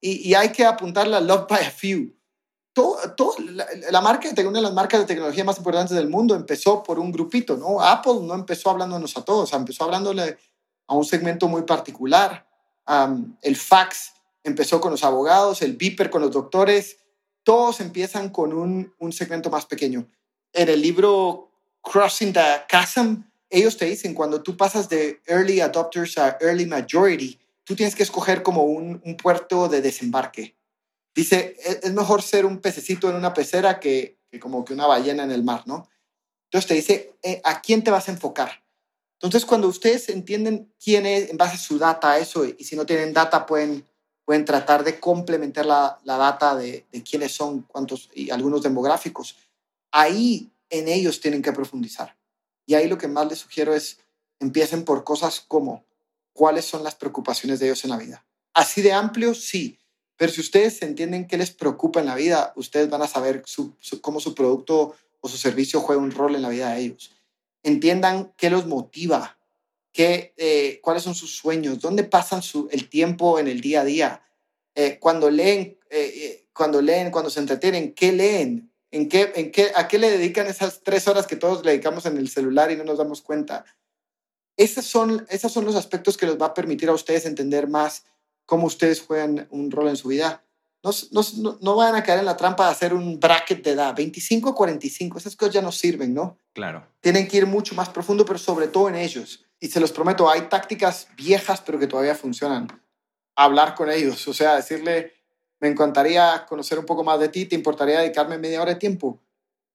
Y, 0.00 0.26
y 0.26 0.34
hay 0.34 0.52
que 0.52 0.64
apuntarle 0.64 1.16
a 1.16 1.20
loved 1.20 1.48
by 1.48 1.60
a 1.60 1.70
few 1.70 2.15
la, 3.90 4.00
marca 4.00 4.30
de 4.30 4.46
una 4.46 4.58
de 4.58 4.62
las 4.62 4.74
marcas 4.74 5.00
de 5.00 5.06
tecnología 5.06 5.44
más 5.44 5.58
importantes 5.58 5.96
del 5.96 6.08
mundo 6.08 6.34
empezó 6.34 6.82
por 6.82 6.98
un 6.98 7.10
grupito, 7.10 7.56
¿no? 7.56 7.80
Apple 7.80 8.20
no 8.22 8.34
empezó 8.34 8.70
hablándonos 8.70 9.16
a 9.16 9.24
todos, 9.24 9.52
empezó 9.52 9.84
hablándole 9.84 10.36
a 10.86 10.94
un 10.94 11.04
segmento 11.04 11.48
muy 11.48 11.62
particular. 11.62 12.46
el 13.42 13.56
fax 13.56 14.12
empezó 14.44 14.80
con 14.80 14.92
los 14.92 15.04
abogados, 15.04 15.62
el 15.62 15.76
beeper 15.76 16.10
con 16.10 16.22
los 16.22 16.30
doctores, 16.30 16.98
todos 17.42 17.80
empiezan 17.80 18.28
con 18.28 18.52
un, 18.52 19.12
segmento 19.12 19.50
más 19.50 19.66
pequeño. 19.66 20.06
En 20.52 20.68
el 20.68 20.80
libro 20.80 21.50
Crossing 21.82 22.32
the 22.32 22.62
Chasm, 22.68 23.22
ellos 23.48 23.76
te 23.76 23.86
dicen, 23.86 24.14
cuando 24.14 24.42
tú 24.42 24.56
pasas 24.56 24.88
de 24.88 25.20
early 25.26 25.60
adopters 25.60 26.18
a 26.18 26.36
early 26.40 26.66
majority, 26.66 27.38
tú 27.64 27.74
tienes 27.74 27.94
que 27.94 28.02
escoger 28.02 28.42
como 28.42 28.64
un 28.64 29.16
puerto 29.16 29.68
de 29.68 29.80
desembarque 29.80 30.56
dice, 31.16 31.56
e-, 31.64 31.80
es 31.82 31.92
mejor 31.92 32.22
ser 32.22 32.46
un 32.46 32.58
pececito 32.58 33.10
en 33.10 33.16
una 33.16 33.34
pecera 33.34 33.80
que, 33.80 34.18
como 34.40 34.64
que 34.64 34.74
una 34.74 34.86
ballena 34.86 35.24
en 35.24 35.32
el 35.32 35.42
mar, 35.42 35.64
¿no? 35.66 35.88
Entonces 36.44 36.68
te 36.68 36.74
dice, 36.74 37.14
eh, 37.22 37.40
¿a 37.42 37.60
quién 37.60 37.82
te 37.82 37.90
vas 37.90 38.08
a 38.08 38.12
enfocar? 38.12 38.62
Entonces, 39.14 39.46
cuando 39.46 39.66
ustedes 39.66 40.10
entienden 40.10 40.72
quién 40.82 41.06
es, 41.06 41.30
en 41.30 41.38
base 41.38 41.54
a 41.54 41.58
su 41.58 41.78
data, 41.78 42.18
eso, 42.18 42.44
y 42.44 42.62
si 42.62 42.76
no 42.76 42.84
tienen 42.84 43.14
data, 43.14 43.46
pueden, 43.46 43.84
pueden 44.24 44.44
tratar 44.44 44.84
de 44.84 45.00
complementar 45.00 45.64
la, 45.64 45.98
la 46.04 46.18
data 46.18 46.54
de, 46.54 46.84
de, 46.92 47.02
quiénes 47.02 47.32
son, 47.32 47.62
cuántos, 47.62 48.10
y 48.14 48.30
algunos 48.30 48.62
demográficos. 48.62 49.36
Ahí 49.90 50.52
en 50.68 50.88
ellos 50.88 51.20
tienen 51.20 51.40
que 51.40 51.52
profundizar. 51.52 52.16
Y 52.66 52.74
ahí 52.74 52.88
lo 52.88 52.98
que 52.98 53.08
más 53.08 53.26
les 53.26 53.38
sugiero 53.38 53.74
es, 53.74 54.00
empiecen 54.38 54.84
por 54.84 55.02
cosas 55.02 55.40
como, 55.40 55.86
¿cuáles 56.34 56.66
son 56.66 56.84
las 56.84 56.94
preocupaciones 56.94 57.58
de 57.58 57.66
ellos 57.66 57.84
en 57.84 57.90
la 57.90 57.96
vida? 57.96 58.26
Así 58.52 58.82
de 58.82 58.92
amplio, 58.92 59.34
sí, 59.34 59.78
pero 60.16 60.32
si 60.32 60.40
ustedes 60.40 60.80
entienden 60.82 61.26
qué 61.26 61.36
les 61.36 61.50
preocupa 61.50 62.00
en 62.00 62.06
la 62.06 62.14
vida, 62.14 62.52
ustedes 62.56 62.88
van 62.88 63.02
a 63.02 63.06
saber 63.06 63.42
cómo 64.00 64.20
su 64.20 64.34
producto 64.34 64.94
o 65.20 65.28
su 65.28 65.36
servicio 65.36 65.80
juega 65.80 66.00
un 66.00 66.10
rol 66.10 66.34
en 66.34 66.42
la 66.42 66.48
vida 66.48 66.70
de 66.72 66.80
ellos. 66.80 67.12
Entiendan 67.62 68.32
qué 68.36 68.48
los 68.48 68.66
motiva, 68.66 69.38
qué, 69.92 70.32
eh, 70.36 70.80
cuáles 70.82 71.02
son 71.02 71.14
sus 71.14 71.36
sueños, 71.36 71.80
dónde 71.80 72.04
pasan 72.04 72.42
su, 72.42 72.68
el 72.70 72.88
tiempo 72.88 73.38
en 73.38 73.48
el 73.48 73.60
día 73.60 73.82
a 73.82 73.84
día. 73.84 74.22
Eh, 74.74 74.98
cuando 74.98 75.30
leen, 75.30 75.78
eh, 75.90 76.46
cuando 76.52 76.80
leen, 76.80 77.10
cuando 77.10 77.28
se 77.30 77.40
entretienen, 77.40 77.92
¿qué 77.92 78.12
leen? 78.12 78.72
¿En 78.90 79.08
qué, 79.08 79.32
en 79.34 79.50
qué, 79.50 79.72
¿A 79.74 79.88
qué 79.88 79.98
le 79.98 80.10
dedican 80.10 80.46
esas 80.46 80.82
tres 80.82 81.08
horas 81.08 81.26
que 81.26 81.36
todos 81.36 81.64
le 81.64 81.72
dedicamos 81.72 82.06
en 82.06 82.16
el 82.16 82.28
celular 82.28 82.70
y 82.70 82.76
no 82.76 82.84
nos 82.84 82.96
damos 82.96 83.20
cuenta? 83.20 83.66
Esos 84.56 84.86
son, 84.86 85.26
esos 85.28 85.52
son 85.52 85.66
los 85.66 85.76
aspectos 85.76 86.16
que 86.16 86.26
les 86.26 86.40
va 86.40 86.46
a 86.46 86.54
permitir 86.54 86.88
a 86.88 86.94
ustedes 86.94 87.26
entender 87.26 87.68
más 87.68 88.04
cómo 88.46 88.66
ustedes 88.66 89.02
juegan 89.02 89.46
un 89.50 89.70
rol 89.70 89.88
en 89.88 89.96
su 89.96 90.08
vida. 90.08 90.42
No, 90.82 90.90
no, 91.10 91.58
no, 91.60 91.76
vayan 91.76 91.96
a 91.96 92.02
caer 92.04 92.20
en 92.20 92.26
la 92.26 92.36
trampa 92.36 92.66
de 92.66 92.70
hacer 92.70 92.94
un 92.94 93.18
bracket 93.18 93.64
de 93.64 93.72
edad. 93.72 93.94
25 93.94 94.50
a 94.50 94.54
45, 94.54 95.18
esas 95.18 95.34
cosas 95.34 95.54
ya 95.54 95.62
no 95.62 95.72
sirven, 95.72 96.14
¿no? 96.14 96.38
Claro. 96.52 96.86
Tienen 97.00 97.26
que 97.26 97.38
ir 97.38 97.46
mucho 97.46 97.74
más 97.74 97.88
profundo, 97.88 98.24
pero 98.24 98.38
sobre 98.38 98.68
todo 98.68 98.88
en 98.88 98.94
ellos. 98.94 99.44
Y 99.58 99.66
se 99.66 99.80
los 99.80 99.90
prometo, 99.90 100.30
hay 100.30 100.42
tácticas 100.42 101.08
viejas, 101.16 101.60
pero 101.60 101.78
que 101.78 101.88
todavía 101.88 102.14
funcionan. 102.14 102.68
Hablar 103.34 103.74
con 103.74 103.90
ellos, 103.90 104.26
o 104.28 104.32
sea, 104.32 104.56
decirle, 104.56 105.12
me 105.60 105.68
encantaría 105.68 106.46
conocer 106.48 106.78
un 106.78 106.86
poco 106.86 107.02
más 107.02 107.18
de 107.18 107.28
ti, 107.28 107.46
¿te 107.46 107.56
importaría 107.56 108.00
dedicarme 108.00 108.38
media 108.38 108.62
hora 108.62 108.74
de 108.74 108.80
tiempo? 108.80 109.20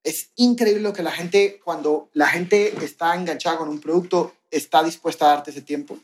Es 0.03 0.31
increíble 0.35 0.81
lo 0.81 0.93
que 0.93 1.03
la 1.03 1.11
gente, 1.11 1.59
cuando 1.63 2.09
la 2.13 2.27
gente 2.27 2.73
está 2.83 3.15
enganchada 3.15 3.57
con 3.57 3.69
un 3.69 3.81
producto, 3.81 4.33
está 4.49 4.83
dispuesta 4.83 5.25
a 5.25 5.35
darte 5.35 5.51
ese 5.51 5.61
tiempo 5.61 5.99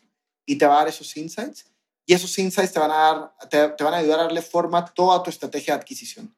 y 0.45 0.57
te 0.57 0.65
va 0.65 0.75
a 0.75 0.77
dar 0.79 0.87
esos 0.89 1.15
insights. 1.17 1.65
Y 2.07 2.13
esos 2.13 2.39
insights 2.39 2.71
te 2.71 2.79
van 2.79 2.89
a, 2.89 2.95
dar, 2.95 3.75
te, 3.75 3.83
van 3.83 3.93
a 3.93 3.97
ayudar 3.97 4.21
a 4.21 4.23
darle 4.23 4.41
forma 4.41 4.79
a 4.79 4.85
toda 4.85 5.21
tu 5.21 5.29
estrategia 5.29 5.73
de 5.73 5.81
adquisición. 5.81 6.33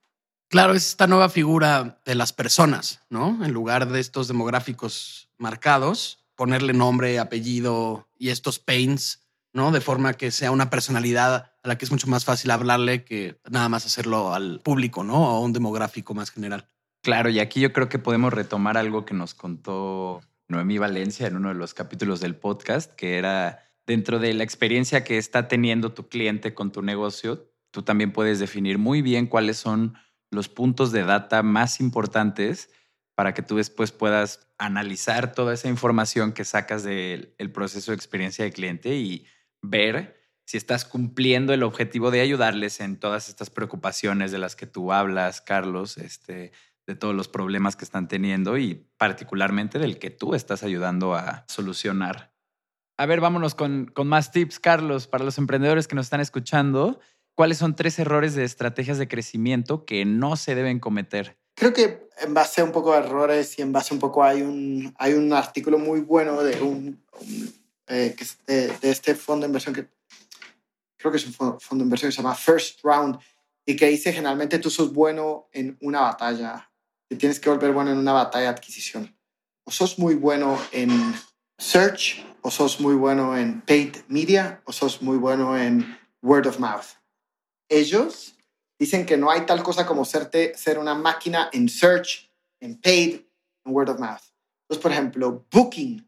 Claro, 0.49 0.73
es 0.73 0.88
esta 0.88 1.05
nueva 1.05 1.29
figura 1.29 2.01
de 2.05 2.15
las 2.15 2.34
personas, 2.34 3.03
¿no? 3.12 3.45
En 3.45 3.53
lugar 3.53 3.88
de 3.88 3.99
estos 3.99 4.27
demográficos 4.27 5.29
marcados, 5.38 6.25
ponerle 6.36 6.73
nombre, 6.73 7.19
apellido 7.19 8.10
y 8.17 8.29
estos 8.29 8.58
pains, 8.58 9.27
¿no? 9.53 9.71
De 9.71 9.79
forma 9.79 10.15
que 10.15 10.32
sea 10.32 10.49
una 10.49 10.71
personalidad 10.71 11.53
a 11.62 11.67
la 11.67 11.77
que 11.77 11.86
es 11.86 11.91
mucho 11.91 12.08
más 12.08 12.25
fácil 12.25 12.49
hablarle 12.49 13.03
que 13.03 13.39
nada 13.47 13.69
más 13.69 13.86
hacerlo 13.86 14.34
al 14.34 14.62
público, 14.62 15.03
¿no? 15.03 15.21
O 15.21 15.38
a 15.38 15.39
un 15.39 15.53
demográfico 15.53 16.15
más 16.15 16.32
general. 16.32 16.67
Claro, 17.03 17.29
y 17.29 17.39
aquí 17.39 17.60
yo 17.60 17.73
creo 17.73 17.89
que 17.89 17.99
podemos 17.99 18.34
retomar 18.34 18.75
algo 18.75 19.05
que 19.05 19.13
nos 19.13 19.36
contó 19.36 20.21
Noemí 20.47 20.79
Valencia 20.79 21.27
en 21.27 21.36
uno 21.36 21.49
de 21.49 21.55
los 21.55 21.75
capítulos 21.75 22.21
del 22.21 22.36
podcast, 22.36 22.91
que 22.95 23.19
era 23.19 23.68
dentro 23.89 24.19
de 24.19 24.36
la 24.36 24.43
experiencia 24.43 25.04
que 25.04 25.17
está 25.17 25.47
teniendo 25.47 25.93
tu 25.93 26.10
cliente 26.10 26.54
con 26.54 26.71
tu 26.71 26.84
negocio, 26.84 27.52
tú 27.71 27.82
también 27.82 28.13
puedes 28.13 28.38
definir 28.38 28.78
muy 28.78 29.02
bien 29.02 29.25
cuáles 29.25 29.58
son 29.58 29.95
los 30.30 30.47
puntos 30.47 30.91
de 30.91 31.04
data 31.04 31.41
más 31.41 31.80
importantes 31.80 32.69
para 33.15 33.34
que 33.34 33.41
tú 33.41 33.56
después 33.56 33.91
puedas 33.91 34.47
analizar 34.60 35.34
toda 35.34 35.56
esa 35.56 35.69
información 35.69 36.34
que 36.34 36.45
sacas 36.45 36.84
del 36.84 37.34
proceso 37.52 37.89
de 37.89 37.95
experiencia 37.95 38.45
de 38.45 38.52
cliente 38.52 38.95
y 38.95 39.25
ver 39.63 40.21
si 40.45 40.58
estás 40.58 40.86
cumpliendo 40.86 41.52
el 41.52 41.63
objetivo 41.63 42.12
de 42.12 42.21
ayudarles 42.21 42.82
en 42.82 42.99
todas 42.99 43.28
estas 43.28 43.49
preocupaciones 43.49 44.32
de 44.32 44.38
las 44.38 44.56
que 44.56 44.67
tú 44.67 44.93
hablas, 44.93 45.41
Carlos, 45.41 45.97
este, 45.97 46.52
de 46.86 46.95
todos 46.95 47.15
los 47.15 47.28
problemas 47.28 47.75
que 47.75 47.86
están 47.86 48.08
teniendo 48.08 48.60
y 48.60 48.88
particularmente 48.97 49.80
del 49.80 49.97
que 49.97 50.12
tú 50.12 50.36
estás 50.36 50.62
ayudando 50.62 51.15
a 51.15 51.43
solucionar. 51.47 52.38
A 52.99 53.05
ver, 53.05 53.21
vámonos 53.21 53.55
con, 53.55 53.85
con 53.85 54.09
más 54.09 54.33
tips, 54.33 54.59
Carlos, 54.59 55.07
para 55.07 55.23
los 55.23 55.38
emprendedores 55.38 55.88
que 55.88 55.95
nos 55.95 56.07
están 56.07 56.19
escuchando. 56.19 56.99
¿Cuáles 57.33 57.57
son 57.57 57.73
tres 57.73 57.97
errores 57.97 58.35
de 58.35 58.43
estrategias 58.43 58.97
de 58.97 59.07
crecimiento 59.07 59.85
que 59.85 60.03
no 60.03 60.35
se 60.35 60.53
deben 60.53 60.81
cometer? 60.81 61.38
Creo 61.55 61.71
que 61.71 62.09
en 62.19 62.33
base 62.33 62.59
a 62.59 62.65
un 62.65 62.73
poco 62.73 62.91
de 62.91 62.97
errores 62.97 63.57
y 63.57 63.62
en 63.62 63.71
base 63.71 63.93
a 63.93 63.95
un 63.95 64.01
poco 64.01 64.21
hay 64.21 64.41
un, 64.41 64.93
hay 64.99 65.13
un 65.13 65.31
artículo 65.31 65.79
muy 65.79 66.01
bueno 66.01 66.43
de, 66.43 66.62
un, 66.62 67.01
eh, 67.88 68.17
de, 68.45 68.75
este 68.81 69.15
fondo 69.15 69.45
de 69.45 69.47
inversión 69.47 69.73
que 69.73 69.88
creo 70.97 71.09
que 71.09 71.19
es 71.19 71.25
un 71.25 71.31
fondo, 71.31 71.57
de 71.57 71.83
inversión 71.83 72.09
que 72.09 72.17
se 72.17 72.21
llama 72.21 72.35
First 72.35 72.81
Round 72.83 73.17
y 73.65 73.77
que 73.77 73.85
dice 73.85 74.12
generalmente 74.12 74.59
tú 74.59 74.69
sos 74.69 74.91
bueno 74.91 75.47
en 75.53 75.77
una 75.79 76.01
batalla 76.01 76.69
y 77.09 77.15
tienes 77.15 77.39
que 77.39 77.49
volver 77.49 77.71
bueno 77.71 77.91
en 77.91 77.97
una 77.97 78.12
batalla 78.12 78.43
de 78.43 78.49
adquisición. 78.49 79.17
O 79.63 79.71
sos 79.71 79.97
muy 79.97 80.15
bueno 80.15 80.59
en 80.73 80.91
search 81.60 82.26
o 82.41 82.50
sos 82.50 82.80
muy 82.80 82.95
bueno 82.95 83.38
en 83.38 83.62
paid 83.62 83.98
media 84.08 84.62
o 84.65 84.72
sos 84.72 85.02
muy 85.02 85.17
bueno 85.17 85.58
en 85.58 86.00
word 86.22 86.48
of 86.48 86.60
mouth. 86.60 86.98
Ellos 87.67 88.36
dicen 88.80 89.06
que 89.06 89.17
no 89.17 89.30
hay 89.30 89.45
tal 89.45 89.62
cosa 89.62 89.86
como 89.86 90.06
serte, 90.06 90.58
ser 90.58 90.80
una 90.80 90.95
máquina 90.95 91.50
en 91.52 91.67
search, 91.69 92.32
en 92.62 92.80
paid, 92.80 93.22
en 93.65 93.74
word 93.74 93.89
of 93.89 94.00
mouth. 94.00 94.22
Entonces, 94.63 94.82
por 94.82 94.91
ejemplo, 94.91 95.45
Booking. 95.52 96.06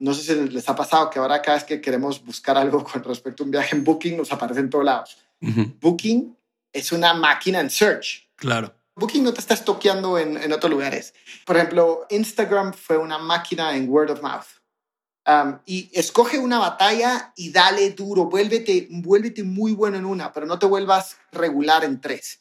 No 0.00 0.14
sé 0.14 0.22
si 0.22 0.48
les 0.48 0.68
ha 0.68 0.74
pasado 0.74 1.10
que 1.10 1.18
ahora 1.18 1.42
cada 1.42 1.58
vez 1.58 1.64
que 1.64 1.80
queremos 1.80 2.24
buscar 2.24 2.56
algo 2.56 2.84
con 2.92 3.02
respecto 3.02 3.42
a 3.42 3.46
un 3.46 3.50
viaje 3.50 3.74
en 3.74 3.84
Booking 3.84 4.16
nos 4.16 4.32
aparece 4.32 4.60
en 4.60 4.70
todos 4.70 4.84
lados. 4.84 5.18
Booking 5.80 6.36
es 6.72 6.92
una 6.92 7.14
máquina 7.14 7.60
en 7.60 7.70
search. 7.70 8.28
Claro. 8.36 8.74
Booking 8.94 9.24
no 9.24 9.32
te 9.32 9.40
está 9.40 9.56
toqueando 9.56 10.18
en, 10.18 10.36
en 10.36 10.52
otros 10.52 10.70
lugares. 10.70 11.14
Por 11.46 11.56
ejemplo, 11.56 12.06
Instagram 12.10 12.74
fue 12.74 12.98
una 12.98 13.18
máquina 13.18 13.74
en 13.74 13.88
word 13.88 14.10
of 14.10 14.20
mouth 14.20 14.59
y 15.66 15.90
escoge 15.92 16.38
una 16.38 16.58
batalla 16.58 17.32
y 17.36 17.52
dale 17.52 17.90
duro, 17.90 18.26
vuélvete, 18.26 18.88
vuélvete 18.90 19.42
muy 19.42 19.72
bueno 19.72 19.96
en 19.96 20.04
una, 20.04 20.32
pero 20.32 20.46
no 20.46 20.58
te 20.58 20.66
vuelvas 20.66 21.16
regular 21.32 21.84
en 21.84 22.00
tres. 22.00 22.40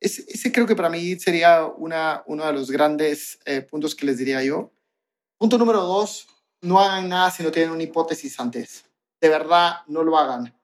Ese, 0.00 0.24
ese 0.28 0.52
creo 0.52 0.66
que 0.66 0.76
para 0.76 0.90
mí 0.90 1.18
sería 1.18 1.64
una, 1.64 2.22
uno 2.26 2.46
de 2.46 2.52
los 2.52 2.70
grandes 2.70 3.38
eh, 3.44 3.62
puntos 3.62 3.94
que 3.94 4.06
les 4.06 4.18
diría 4.18 4.42
yo. 4.42 4.72
Punto 5.38 5.58
número 5.58 5.82
dos, 5.82 6.28
no 6.60 6.80
hagan 6.80 7.08
nada 7.08 7.30
si 7.30 7.42
no 7.42 7.50
tienen 7.50 7.72
una 7.72 7.82
hipótesis 7.82 8.38
antes. 8.38 8.84
De 9.20 9.28
verdad, 9.28 9.78
no 9.86 10.02
lo 10.02 10.16
hagan. 10.16 10.54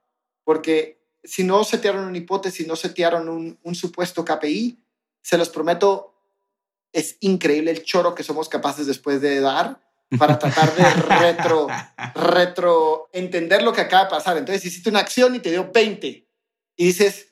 Porque 0.44 1.00
si 1.22 1.42
no 1.44 1.64
setearon 1.64 2.04
una 2.04 2.18
hipótesis, 2.18 2.66
no 2.66 2.76
setearon 2.76 3.28
un, 3.28 3.58
un 3.62 3.74
supuesto 3.74 4.24
KPI, 4.24 4.78
se 5.22 5.38
los 5.38 5.48
prometo, 5.48 6.14
es 6.92 7.16
increíble 7.20 7.70
el 7.70 7.82
choro 7.82 8.14
que 8.14 8.22
somos 8.22 8.48
capaces 8.48 8.86
después 8.86 9.20
de 9.20 9.40
dar 9.40 9.83
para 10.18 10.38
tratar 10.38 10.74
de 10.74 10.84
retro, 10.84 11.66
retro 12.14 13.08
entender 13.12 13.62
lo 13.62 13.72
que 13.72 13.82
acaba 13.82 14.04
de 14.04 14.10
pasar. 14.10 14.36
Entonces 14.36 14.64
hiciste 14.64 14.90
una 14.90 15.00
acción 15.00 15.34
y 15.34 15.40
te 15.40 15.50
dio 15.50 15.70
20 15.72 16.28
y 16.76 16.84
dices, 16.84 17.28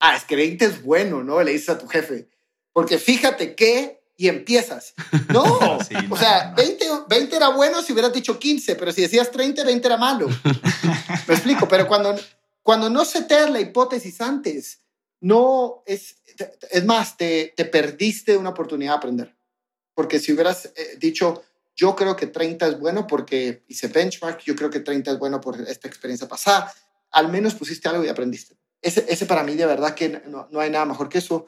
ah, 0.00 0.16
es 0.16 0.24
que 0.24 0.36
20 0.36 0.64
es 0.64 0.82
bueno, 0.82 1.22
¿no? 1.22 1.42
Le 1.42 1.52
dices 1.52 1.70
a 1.70 1.78
tu 1.78 1.88
jefe, 1.88 2.28
porque 2.72 2.98
fíjate 2.98 3.54
que 3.54 4.02
y 4.16 4.28
empiezas. 4.28 4.94
No, 5.32 5.42
o 6.10 6.16
sea, 6.16 6.54
20, 6.56 6.84
20 7.08 7.36
era 7.36 7.48
bueno 7.48 7.82
si 7.82 7.92
hubieras 7.92 8.12
dicho 8.12 8.38
15, 8.38 8.76
pero 8.76 8.92
si 8.92 9.02
decías 9.02 9.30
30, 9.30 9.64
20 9.64 9.86
era 9.86 9.96
malo. 9.96 10.28
Me 11.26 11.34
explico, 11.34 11.66
pero 11.66 11.88
cuando, 11.88 12.14
cuando 12.62 12.88
no 12.88 13.04
seteas 13.04 13.50
la 13.50 13.60
hipótesis 13.60 14.20
antes, 14.20 14.80
no 15.20 15.82
es, 15.86 16.16
es 16.70 16.84
más, 16.84 17.16
te, 17.16 17.52
te 17.56 17.64
perdiste 17.64 18.36
una 18.36 18.50
oportunidad 18.50 18.92
de 18.92 18.96
aprender. 18.98 19.36
Porque 19.94 20.20
si 20.20 20.32
hubieras 20.32 20.66
eh, 20.66 20.96
dicho, 20.98 21.42
yo 21.74 21.96
creo 21.96 22.16
que 22.16 22.26
30 22.26 22.66
es 22.66 22.78
bueno 22.78 23.06
porque 23.06 23.64
hice 23.68 23.88
benchmark, 23.88 24.40
yo 24.44 24.54
creo 24.54 24.70
que 24.70 24.80
30 24.80 25.12
es 25.12 25.18
bueno 25.18 25.40
por 25.40 25.60
esta 25.60 25.88
experiencia 25.88 26.28
pasada. 26.28 26.72
Al 27.10 27.30
menos 27.30 27.54
pusiste 27.54 27.88
algo 27.88 28.04
y 28.04 28.08
aprendiste. 28.08 28.56
Ese, 28.80 29.04
ese 29.08 29.26
para 29.26 29.42
mí 29.42 29.54
de 29.54 29.66
verdad 29.66 29.94
que 29.94 30.22
no, 30.26 30.48
no 30.50 30.60
hay 30.60 30.70
nada 30.70 30.84
mejor 30.84 31.08
que 31.08 31.18
eso. 31.18 31.46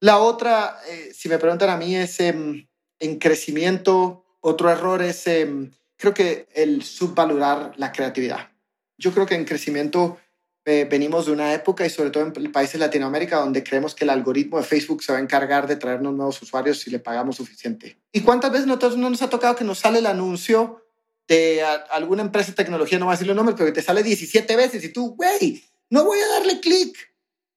La 0.00 0.18
otra, 0.18 0.80
eh, 0.88 1.12
si 1.14 1.28
me 1.28 1.38
preguntan 1.38 1.70
a 1.70 1.76
mí, 1.76 1.94
es 1.94 2.18
em, 2.20 2.66
en 2.98 3.18
crecimiento, 3.18 4.24
otro 4.40 4.68
error 4.68 5.00
es, 5.00 5.26
em, 5.26 5.70
creo 5.96 6.12
que 6.12 6.48
el 6.54 6.82
subvalorar 6.82 7.72
la 7.76 7.92
creatividad. 7.92 8.50
Yo 8.98 9.12
creo 9.12 9.26
que 9.26 9.36
en 9.36 9.44
crecimiento 9.44 10.18
eh, 10.64 10.86
venimos 10.88 11.26
de 11.26 11.32
una 11.32 11.52
época 11.54 11.84
y 11.84 11.90
sobre 11.90 12.10
todo 12.10 12.24
en 12.24 12.52
países 12.52 12.74
de 12.74 12.86
Latinoamérica 12.86 13.38
donde 13.38 13.64
creemos 13.64 13.94
que 13.94 14.04
el 14.04 14.10
algoritmo 14.10 14.58
de 14.58 14.64
Facebook 14.64 15.02
se 15.02 15.12
va 15.12 15.18
a 15.18 15.22
encargar 15.22 15.66
de 15.66 15.76
traernos 15.76 16.14
nuevos 16.14 16.40
usuarios 16.40 16.80
si 16.80 16.90
le 16.90 17.00
pagamos 17.00 17.36
suficiente. 17.36 17.98
¿Y 18.12 18.20
cuántas 18.20 18.52
veces 18.52 18.66
nosotros 18.66 18.96
no 18.96 19.10
nos 19.10 19.22
ha 19.22 19.30
tocado 19.30 19.56
que 19.56 19.64
nos 19.64 19.80
sale 19.80 19.98
el 19.98 20.06
anuncio 20.06 20.82
de 21.28 21.62
alguna 21.90 22.22
empresa 22.22 22.50
de 22.50 22.56
tecnología, 22.56 22.98
no 22.98 23.06
voy 23.06 23.12
a 23.12 23.14
decir 23.14 23.26
los 23.26 23.36
nombres, 23.36 23.56
pero 23.56 23.66
que 23.66 23.80
te 23.80 23.82
sale 23.82 24.02
17 24.02 24.56
veces 24.56 24.84
y 24.84 24.92
tú, 24.92 25.14
güey, 25.14 25.62
no 25.90 26.04
voy 26.04 26.18
a 26.18 26.28
darle 26.28 26.60
clic, 26.60 26.96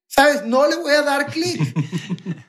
¿sabes? 0.08 0.46
No 0.46 0.68
le 0.68 0.76
voy 0.78 0.94
a 0.94 1.02
dar 1.02 1.28
clic. 1.28 1.62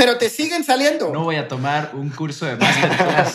pero 0.00 0.16
te 0.16 0.30
siguen 0.30 0.64
saliendo. 0.64 1.10
No 1.10 1.24
voy 1.24 1.36
a 1.36 1.46
tomar 1.46 1.90
un 1.92 2.08
curso 2.08 2.46
de 2.46 2.56
masterclass. 2.56 3.34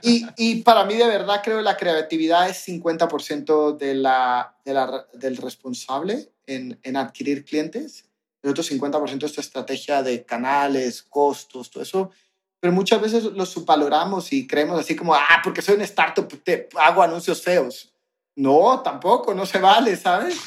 y, 0.02 0.24
y, 0.38 0.62
para 0.62 0.86
mí, 0.86 0.94
de 0.94 1.06
verdad, 1.06 1.42
creo 1.44 1.58
que 1.58 1.62
la 1.62 1.76
creatividad 1.76 2.48
es 2.48 2.66
50% 2.66 3.76
de 3.76 3.94
la, 3.94 4.56
de 4.64 4.72
la, 4.72 5.06
del 5.12 5.36
responsable 5.36 6.32
en, 6.46 6.80
en 6.82 6.96
adquirir 6.96 7.44
clientes. 7.44 8.06
El 8.42 8.52
otro 8.52 8.64
50% 8.64 9.24
es 9.24 9.32
tu 9.34 9.42
estrategia 9.42 10.02
de 10.02 10.24
canales, 10.24 11.02
costos, 11.02 11.70
todo 11.70 11.82
eso. 11.82 12.10
Pero 12.58 12.72
muchas 12.72 13.02
veces 13.02 13.24
lo 13.24 13.44
subvaloramos 13.44 14.32
y 14.32 14.46
creemos 14.46 14.80
así 14.80 14.96
como, 14.96 15.14
ah, 15.14 15.42
porque 15.44 15.60
soy 15.60 15.74
un 15.74 15.82
startup, 15.82 16.28
te 16.42 16.70
hago 16.76 17.02
anuncios 17.02 17.42
feos. 17.42 17.92
No, 18.36 18.80
tampoco, 18.80 19.34
no 19.34 19.44
se 19.44 19.58
vale, 19.58 19.96
¿sabes? 19.96 20.34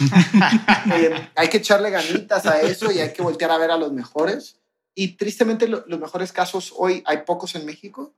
Eh, 0.95 1.29
hay 1.35 1.47
que 1.47 1.57
echarle 1.57 1.91
ganitas 1.91 2.47
a 2.47 2.59
eso 2.61 2.91
y 2.91 2.99
hay 2.99 3.13
que 3.13 3.21
voltear 3.21 3.51
a 3.51 3.57
ver 3.57 3.69
a 3.69 3.77
los 3.77 3.91
mejores. 3.91 4.59
Y 4.95 5.17
tristemente 5.17 5.67
los 5.67 5.99
mejores 5.99 6.31
casos 6.31 6.73
hoy 6.75 7.03
hay 7.05 7.17
pocos 7.25 7.53
en 7.55 7.65
México, 7.65 8.15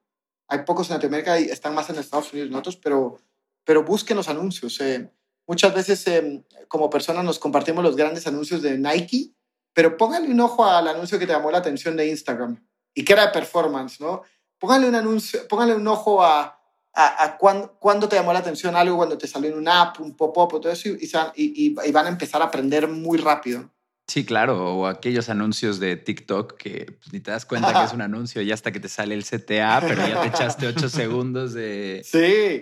hay 0.48 0.60
pocos 0.60 0.90
en 0.90 0.96
Latinoamérica 0.96 1.40
y 1.40 1.46
están 1.46 1.74
más 1.74 1.90
en 1.90 1.98
Estados 1.98 2.32
Unidos 2.32 2.52
nosotros, 2.52 2.78
pero, 2.78 3.18
pero 3.64 3.84
busquen 3.84 4.16
los 4.16 4.30
anuncios. 4.30 4.80
Eh. 4.80 5.12
muchas 5.48 5.74
veces 5.74 6.08
eh, 6.08 6.46
como 6.68 6.90
personas 6.90 7.26
nos 7.26 7.40
compartimos 7.40 7.84
los 7.84 7.96
grandes 7.96 8.28
anuncios 8.28 8.62
de 8.62 8.78
Nike, 8.78 9.34
pero 9.74 9.98
pónganle 9.98 10.30
un 10.30 10.40
ojo 10.40 10.66
al 10.66 10.88
anuncio 10.88 11.20
que 11.20 11.26
te 11.26 11.34
llamó 11.34 11.52
la 11.52 11.58
atención 11.58 11.98
de 11.98 12.08
Instagram 12.08 12.64
y 12.94 13.04
que 13.04 13.14
era 13.14 13.28
de 13.28 13.32
performance, 13.32 14.00
¿no? 14.00 14.22
Pónganle 14.60 14.88
un 14.88 14.96
anuncio, 14.96 15.48
pónganle 15.48 15.76
un 15.76 15.88
ojo 15.88 16.24
a, 16.24 16.58
a, 16.94 17.38
cuándo, 17.38 18.10
te 18.10 18.16
llamó 18.16 18.34
la 18.34 18.40
atención 18.40 18.76
algo, 18.76 18.98
cuando 18.98 19.18
te 19.18 19.28
salió 19.28 19.52
en 19.52 19.58
una 19.58 19.84
app, 19.84 20.00
un 20.00 20.16
pop-up, 20.16 20.60
todo 20.60 20.72
eso, 20.72 20.90
y, 20.90 20.98
y, 21.36 21.92
van 21.92 22.08
a 22.08 22.10
empezar 22.10 22.42
a 22.42 22.46
aprender 22.46 22.88
muy 22.88 23.20
rápido. 23.20 23.70
Sí, 24.08 24.24
claro, 24.24 24.74
o 24.74 24.88
aquellos 24.88 25.28
anuncios 25.28 25.80
de 25.80 25.98
TikTok 25.98 26.56
que 26.56 26.96
pues, 26.98 27.12
ni 27.12 27.20
te 27.20 27.32
das 27.32 27.46
cuenta 27.46 27.74
que 27.74 27.84
es 27.84 27.94
un 27.94 28.02
anuncio 28.04 28.42
y 28.42 28.52
hasta 28.52 28.72
que 28.72 28.80
te 28.80 28.88
sale 28.88 29.14
el 29.14 29.26
CTA, 29.26 29.82
pero 29.82 30.08
ya 30.08 30.22
te 30.22 30.28
echaste 30.28 30.68
ocho 30.68 30.88
segundos 30.90 31.54
de, 31.54 32.06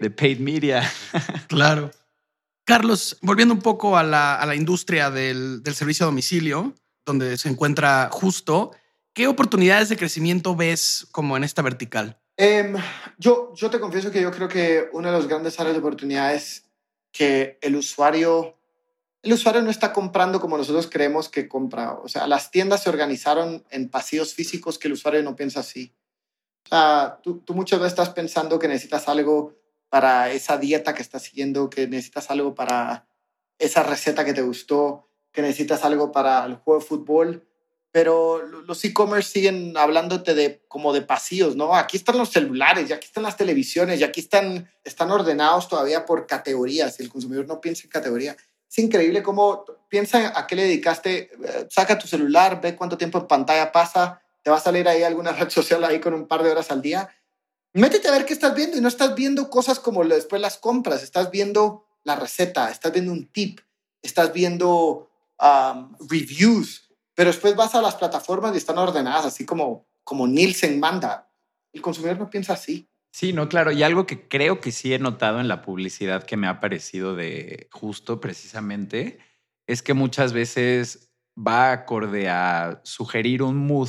de 0.02 0.10
paid 0.10 0.40
media. 0.40 0.92
Claro. 1.48 1.92
Carlos, 2.66 3.18
volviendo 3.22 3.54
un 3.54 3.62
poco 3.62 3.96
a 3.96 4.02
la, 4.04 4.56
industria 4.56 5.12
del, 5.12 5.62
del, 5.62 5.76
servicio 5.76 6.06
a 6.06 6.08
domicilio, 6.08 6.74
donde 7.06 7.38
se 7.38 7.48
encuentra 7.48 8.10
justo, 8.12 8.72
¿qué 9.14 9.28
oportunidades 9.28 9.90
de 9.90 9.98
crecimiento 9.98 10.56
ves 10.56 11.08
como 11.12 11.38
en 11.38 11.44
esta 11.44 11.62
vertical? 11.62 12.20
Em, 12.38 12.76
yo, 13.20 13.54
yo 13.56 13.70
te 13.70 13.80
confieso 13.80 14.12
que 14.12 14.20
yo 14.20 14.32
creo 14.32 14.48
que 14.48 14.90
una 14.94 15.12
de 15.12 15.18
las 15.18 15.28
grandes 15.28 15.60
áreas 15.60 15.76
de 15.76 15.80
oportunidades 15.80 16.66
que 17.12 17.60
el 17.62 17.76
usuario, 17.76 18.55
el 19.26 19.34
usuario 19.34 19.62
no 19.62 19.70
está 19.70 19.92
comprando 19.92 20.40
como 20.40 20.58
nosotros 20.58 20.88
creemos 20.90 21.30
que 21.30 21.48
compra. 21.48 21.94
O 21.94 22.08
sea, 22.08 22.28
las 22.28 22.52
tiendas 22.52 22.84
se 22.84 22.90
organizaron 22.90 23.66
en 23.70 23.90
pasillos 23.90 24.34
físicos 24.34 24.80
que 24.80 24.88
el 24.88 24.94
usuario 24.94 25.24
no 25.24 25.36
piensa 25.36 25.60
así. 25.60 25.94
O 26.66 26.70
sea, 26.70 27.20
tú, 27.22 27.40
tú 27.40 27.54
muchas 27.54 27.80
veces 27.80 27.94
estás 27.94 28.10
pensando 28.12 28.60
que 28.60 28.68
necesitas 28.68 29.08
algo 29.08 29.56
para 29.90 30.32
esa 30.32 30.58
dieta 30.58 30.94
que 30.94 31.02
estás 31.02 31.24
siguiendo, 31.24 31.70
que 31.70 31.88
necesitas 31.88 32.32
algo 32.32 32.56
para 32.56 33.08
esa 33.60 33.84
receta 33.84 34.26
que 34.26 34.34
te 34.34 34.42
gustó, 34.42 35.10
que 35.32 35.42
necesitas 35.42 35.84
algo 35.84 36.12
para 36.12 36.46
el 36.46 36.56
juego 36.56 36.80
de 36.80 36.86
fútbol 36.86 37.48
pero 37.96 38.46
los 38.46 38.84
e-commerce 38.84 39.32
siguen 39.32 39.78
hablándote 39.78 40.34
de 40.34 40.66
como 40.68 40.92
de 40.92 41.02
pasillos, 41.02 41.56
¿no? 41.56 41.74
Aquí 41.74 41.96
están 41.96 42.18
los 42.18 42.28
celulares, 42.28 42.90
y 42.90 42.92
aquí 42.92 43.06
están 43.06 43.24
las 43.24 43.38
televisiones, 43.38 44.02
y 44.02 44.04
aquí 44.04 44.20
están, 44.20 44.70
están 44.84 45.12
ordenados 45.12 45.70
todavía 45.70 46.06
por 46.06 46.28
categorías, 46.28 47.00
y 47.00 47.04
el 47.04 47.10
consumidor 47.10 47.48
no 47.48 47.62
piensa 47.62 47.84
en 47.86 47.92
categoría. 47.92 48.36
Es 48.76 48.84
increíble 48.84 49.24
cómo 49.24 49.64
piensa 49.88 50.38
a 50.38 50.46
qué 50.46 50.58
le 50.58 50.64
dedicaste, 50.64 51.32
eh, 51.32 51.68
saca 51.70 51.98
tu 51.98 52.10
celular, 52.10 52.60
ve 52.60 52.76
cuánto 52.76 52.98
tiempo 52.98 53.20
en 53.20 53.28
pantalla 53.28 53.72
pasa, 53.72 54.22
te 54.44 54.50
va 54.52 54.58
a 54.58 54.60
salir 54.60 54.86
ahí 54.90 55.02
alguna 55.02 55.32
red 55.40 55.50
social 55.50 55.82
ahí 55.86 56.02
con 56.02 56.14
un 56.14 56.28
par 56.28 56.44
de 56.44 56.52
horas 56.52 56.72
al 56.72 56.82
día. 56.82 57.10
Métete 57.72 58.10
a 58.10 58.12
ver 58.12 58.26
qué 58.26 58.34
estás 58.34 58.54
viendo 58.54 58.76
y 58.76 58.82
no 58.82 58.90
estás 58.90 59.16
viendo 59.16 59.50
cosas 59.50 59.80
como 59.80 60.04
después 60.04 60.42
las 60.42 60.58
compras, 60.58 61.04
estás 61.04 61.32
viendo 61.32 61.86
la 62.04 62.18
receta, 62.18 62.70
estás 62.70 62.92
viendo 62.92 63.14
un 63.14 63.32
tip, 63.32 63.62
estás 64.02 64.34
viendo 64.34 65.10
reviews, 66.10 66.90
pero 67.14 67.30
después 67.30 67.56
vas 67.56 67.76
a 67.76 67.82
las 67.82 67.96
plataformas 67.96 68.56
y 68.56 68.58
están 68.58 68.78
ordenadas 68.78 69.26
así 69.26 69.46
como, 69.46 69.86
como 70.04 70.28
Nielsen 70.28 70.82
manda. 70.82 71.30
El 71.72 71.82
consumidor 71.82 72.20
no 72.20 72.30
piensa 72.30 72.54
así. 72.54 72.90
Sí, 73.18 73.32
no, 73.32 73.48
claro. 73.48 73.72
Y 73.72 73.82
algo 73.82 74.06
que 74.06 74.28
creo 74.28 74.60
que 74.60 74.74
sí 74.74 74.94
he 74.94 75.00
notado 75.00 75.40
en 75.40 75.48
la 75.48 75.62
publicidad 75.62 76.24
que 76.26 76.36
me 76.36 76.48
ha 76.48 76.60
parecido 76.60 77.16
de 77.16 77.70
justo 77.72 78.20
precisamente 78.20 79.20
es 79.68 79.82
que 79.82 79.94
muchas 79.94 80.34
veces 80.34 81.14
va 81.36 81.72
acorde 81.72 82.28
a 82.28 82.82
sugerir 82.84 83.42
un 83.42 83.56
mood, 83.56 83.88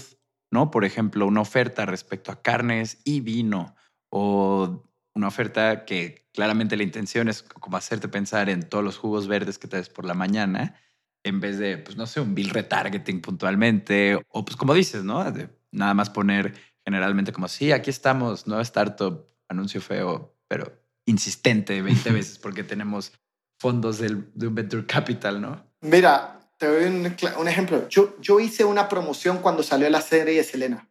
¿no? 0.53 0.71
Por 0.71 0.85
ejemplo, 0.85 1.27
una 1.27 1.41
oferta 1.41 1.87
respecto 1.87 2.31
a 2.31 2.41
carnes 2.41 3.01
y 3.05 3.19
vino 3.19 3.75
o 4.11 4.85
una 5.13 5.27
oferta 5.27 5.85
que 5.87 6.29
claramente 6.33 6.77
la 6.77 6.85
intención 6.85 7.29
es 7.29 7.43
como 7.43 7.77
hacerte 7.77 8.07
pensar 8.07 8.49
en 8.49 8.63
todos 8.69 8.85
los 8.85 8.97
jugos 8.97 9.27
verdes 9.27 9.59
que 9.59 9.67
te 9.67 9.77
des 9.79 9.89
por 9.89 10.05
la 10.05 10.15
mañana 10.15 10.77
en 11.25 11.41
vez 11.41 11.59
de, 11.59 11.79
pues 11.79 11.97
no 11.97 12.07
sé, 12.07 12.21
un 12.21 12.37
bill 12.37 12.51
retargeting 12.51 13.21
puntualmente, 13.21 14.21
o 14.29 14.45
pues 14.45 14.57
como 14.57 14.73
dices, 14.73 15.03
¿no? 15.03 15.29
De 15.33 15.49
nada 15.73 15.95
más 15.95 16.11
poner 16.11 16.55
generalmente 16.87 17.33
como, 17.33 17.49
sí, 17.49 17.73
aquí 17.73 17.91
estamos, 17.91 18.47
nueva 18.47 18.63
startup, 18.63 19.27
anuncio 19.49 19.81
feo, 19.81 20.35
pero 20.49 20.73
insistente 21.05 21.83
20 21.83 22.13
veces 22.13 22.39
porque 22.39 22.63
tenemos 22.63 23.13
fondos 23.59 23.99
del, 23.99 24.31
de 24.35 24.47
un 24.47 24.55
venture 24.55 24.87
capital, 24.87 25.41
¿no? 25.41 25.67
Mira, 25.81 26.41
te 26.59 26.67
doy 26.67 26.85
un, 26.85 27.49
ejemplo. 27.49 27.89
Yo, 27.89 28.17
yo 28.21 28.39
hice 28.41 28.65
una 28.65 28.89
promoción 28.89 29.39
cuando 29.39 29.63
salió 29.63 29.91
la 29.91 30.01
serie 30.01 30.37
de 30.37 30.45
Selena. 30.45 30.89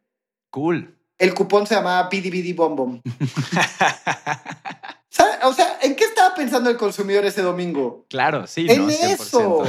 Cool. 0.50 0.94
El 1.18 1.32
cupón 1.32 1.66
se 1.66 1.74
llamaba 1.74 2.08
BDBD 2.08 2.54
Bom 2.54 2.76
Bom. 2.76 3.02
O 5.44 5.52
sea, 5.54 5.78
¿en 5.82 5.94
qué 5.94 6.04
estaba 6.04 6.34
pensando 6.34 6.68
el 6.70 6.76
consumidor 6.76 7.24
ese 7.24 7.40
domingo? 7.40 8.04
Claro, 8.08 8.46
sí. 8.46 8.66
En 8.68 8.90
eso. 8.90 9.62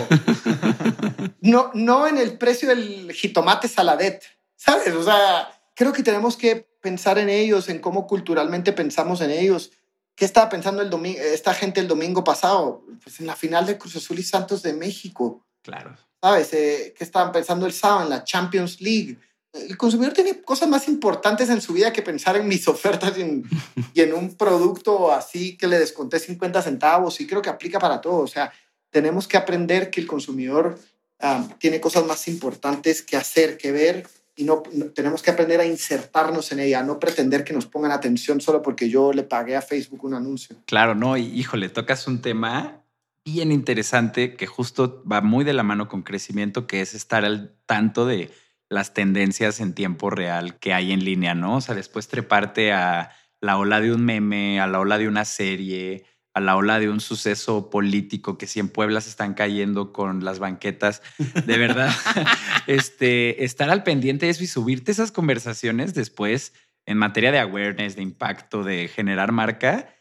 no, 1.42 1.72
no 1.74 2.08
en 2.08 2.18
el 2.18 2.38
precio 2.38 2.68
del 2.70 3.12
jitomate 3.14 3.68
saladet, 3.68 4.24
¿sabes? 4.56 4.94
O 4.96 5.04
sea, 5.04 5.50
creo 5.78 5.94
que 5.94 6.02
tenemos 6.02 6.36
que 6.36 6.68
pensar 6.82 7.20
en 7.20 7.30
ellos, 7.30 7.70
en 7.70 7.80
cómo 7.80 8.08
culturalmente 8.08 8.74
pensamos 8.74 9.22
en 9.22 9.30
ellos. 9.30 9.72
¿Qué 10.16 10.26
estaba 10.26 10.50
pensando 10.50 10.82
el 10.82 10.90
domingo, 10.90 11.20
esta 11.20 11.54
gente 11.54 11.80
el 11.80 11.88
domingo 11.88 12.24
pasado? 12.24 12.84
Pues 13.04 13.20
en 13.20 13.28
la 13.28 13.36
final 13.36 13.68
de 13.68 13.78
Cruz 13.78 13.96
Azul 13.96 14.18
y 14.18 14.24
Santos 14.24 14.64
de 14.64 14.74
México. 14.74 15.46
Claro. 15.62 15.96
¿Sabes? 16.20 16.52
Eh, 16.54 16.96
¿Qué 16.98 17.04
estaban 17.04 17.32
pensando 17.32 17.68
el 17.68 17.74
sábado 17.74 18.04
en 18.04 18.10
la 18.10 18.24
Champions 18.24 18.82
League? 18.82 19.18
el 19.54 19.78
consumidor 19.78 20.14
tiene 20.14 20.42
cosas 20.42 20.70
más 20.70 20.88
importantes 20.88 21.50
en 21.50 21.62
su 21.62 21.74
vida 21.74 21.92
que 21.92 22.04
pensar 22.04 22.36
en 22.36 22.48
mis 22.48 22.68
ofertas 22.68 23.14
y 23.18 24.02
en, 24.02 24.14
un 24.14 24.36
producto 24.36 25.12
así 25.12 25.58
que 25.58 25.68
le 25.68 25.80
desconté 25.80 26.20
50 26.20 26.62
centavos 26.62 27.20
y 27.22 27.28
creo 27.28 27.42
que 27.42 27.50
aplica 27.50 27.80
para 27.80 28.02
todo. 28.02 28.20
O 28.20 28.28
sea, 28.28 28.52
tenemos 28.90 29.28
que 29.28 29.38
aprender 29.38 29.90
que 29.90 30.02
el 30.02 30.08
consumidor 30.08 30.78
ah, 31.20 31.48
tiene 31.60 31.80
cosas 31.80 32.06
más 32.06 32.28
importantes 32.28 33.02
que 33.02 33.18
hacer, 33.18 33.58
que 33.58 33.72
ver 33.72 34.08
y 34.38 34.44
no, 34.44 34.62
tenemos 34.94 35.24
que 35.24 35.32
aprender 35.32 35.60
a 35.60 35.66
insertarnos 35.66 36.52
en 36.52 36.60
ella, 36.60 36.84
no 36.84 37.00
pretender 37.00 37.44
que 37.44 37.54
nos 37.54 37.66
pongan 37.66 37.92
atención 37.92 38.40
solo 38.40 38.62
porque 38.62 38.88
yo 38.88 39.12
le 39.12 39.24
pagué 39.24 39.56
a 39.56 39.64
Facebook 39.64 40.04
un 40.06 40.14
anuncio. 40.14 40.56
Claro, 40.66 40.94
no, 40.94 41.18
y 41.18 41.24
híjole, 41.24 41.70
tocas 41.70 42.08
un 42.08 42.22
tema 42.22 42.84
bien 43.26 43.52
interesante 43.52 44.36
que 44.36 44.46
justo 44.46 45.04
va 45.12 45.22
muy 45.22 45.44
de 45.44 45.54
la 45.54 45.64
mano 45.64 45.88
con 45.90 46.04
crecimiento, 46.04 46.68
que 46.68 46.82
es 46.82 46.94
estar 46.94 47.26
al 47.26 47.56
tanto 47.66 48.06
de 48.06 48.30
las 48.70 48.94
tendencias 48.94 49.60
en 49.60 49.74
tiempo 49.74 50.12
real 50.12 50.60
que 50.60 50.72
hay 50.72 50.92
en 50.92 51.04
línea, 51.04 51.34
¿no? 51.34 51.56
O 51.58 51.62
sea, 51.62 51.74
después 51.74 52.08
treparte 52.08 52.72
a 52.72 53.12
la 53.42 53.58
ola 53.58 53.82
de 53.82 53.92
un 53.92 54.06
meme, 54.06 54.60
a 54.60 54.68
la 54.68 54.80
ola 54.80 55.00
de 55.00 55.08
una 55.08 55.26
serie, 55.26 56.06
a 56.38 56.40
la 56.40 56.56
ola 56.56 56.80
de 56.80 56.90
un 56.90 57.00
suceso 57.00 57.70
político 57.70 58.38
que 58.38 58.48
si 58.48 58.60
en 58.60 58.70
Puebla 58.70 59.02
se 59.02 59.10
están 59.10 59.34
cayendo 59.34 59.92
con 59.92 60.24
las 60.24 60.40
banquetas, 60.40 61.02
de 61.18 61.58
verdad, 61.58 61.92
este, 62.68 63.44
estar 63.44 63.70
al 63.70 63.84
pendiente 63.84 64.28
de 64.28 64.32
eso 64.32 64.44
y 64.44 64.48
subirte 64.48 64.92
esas 64.92 65.12
conversaciones 65.12 65.94
después 65.94 66.54
en 66.86 66.98
materia 66.98 67.32
de 67.32 67.40
awareness, 67.40 67.96
de 67.96 68.04
impacto, 68.04 68.64
de 68.64 68.88
generar 68.88 69.32
marca, 69.32 69.94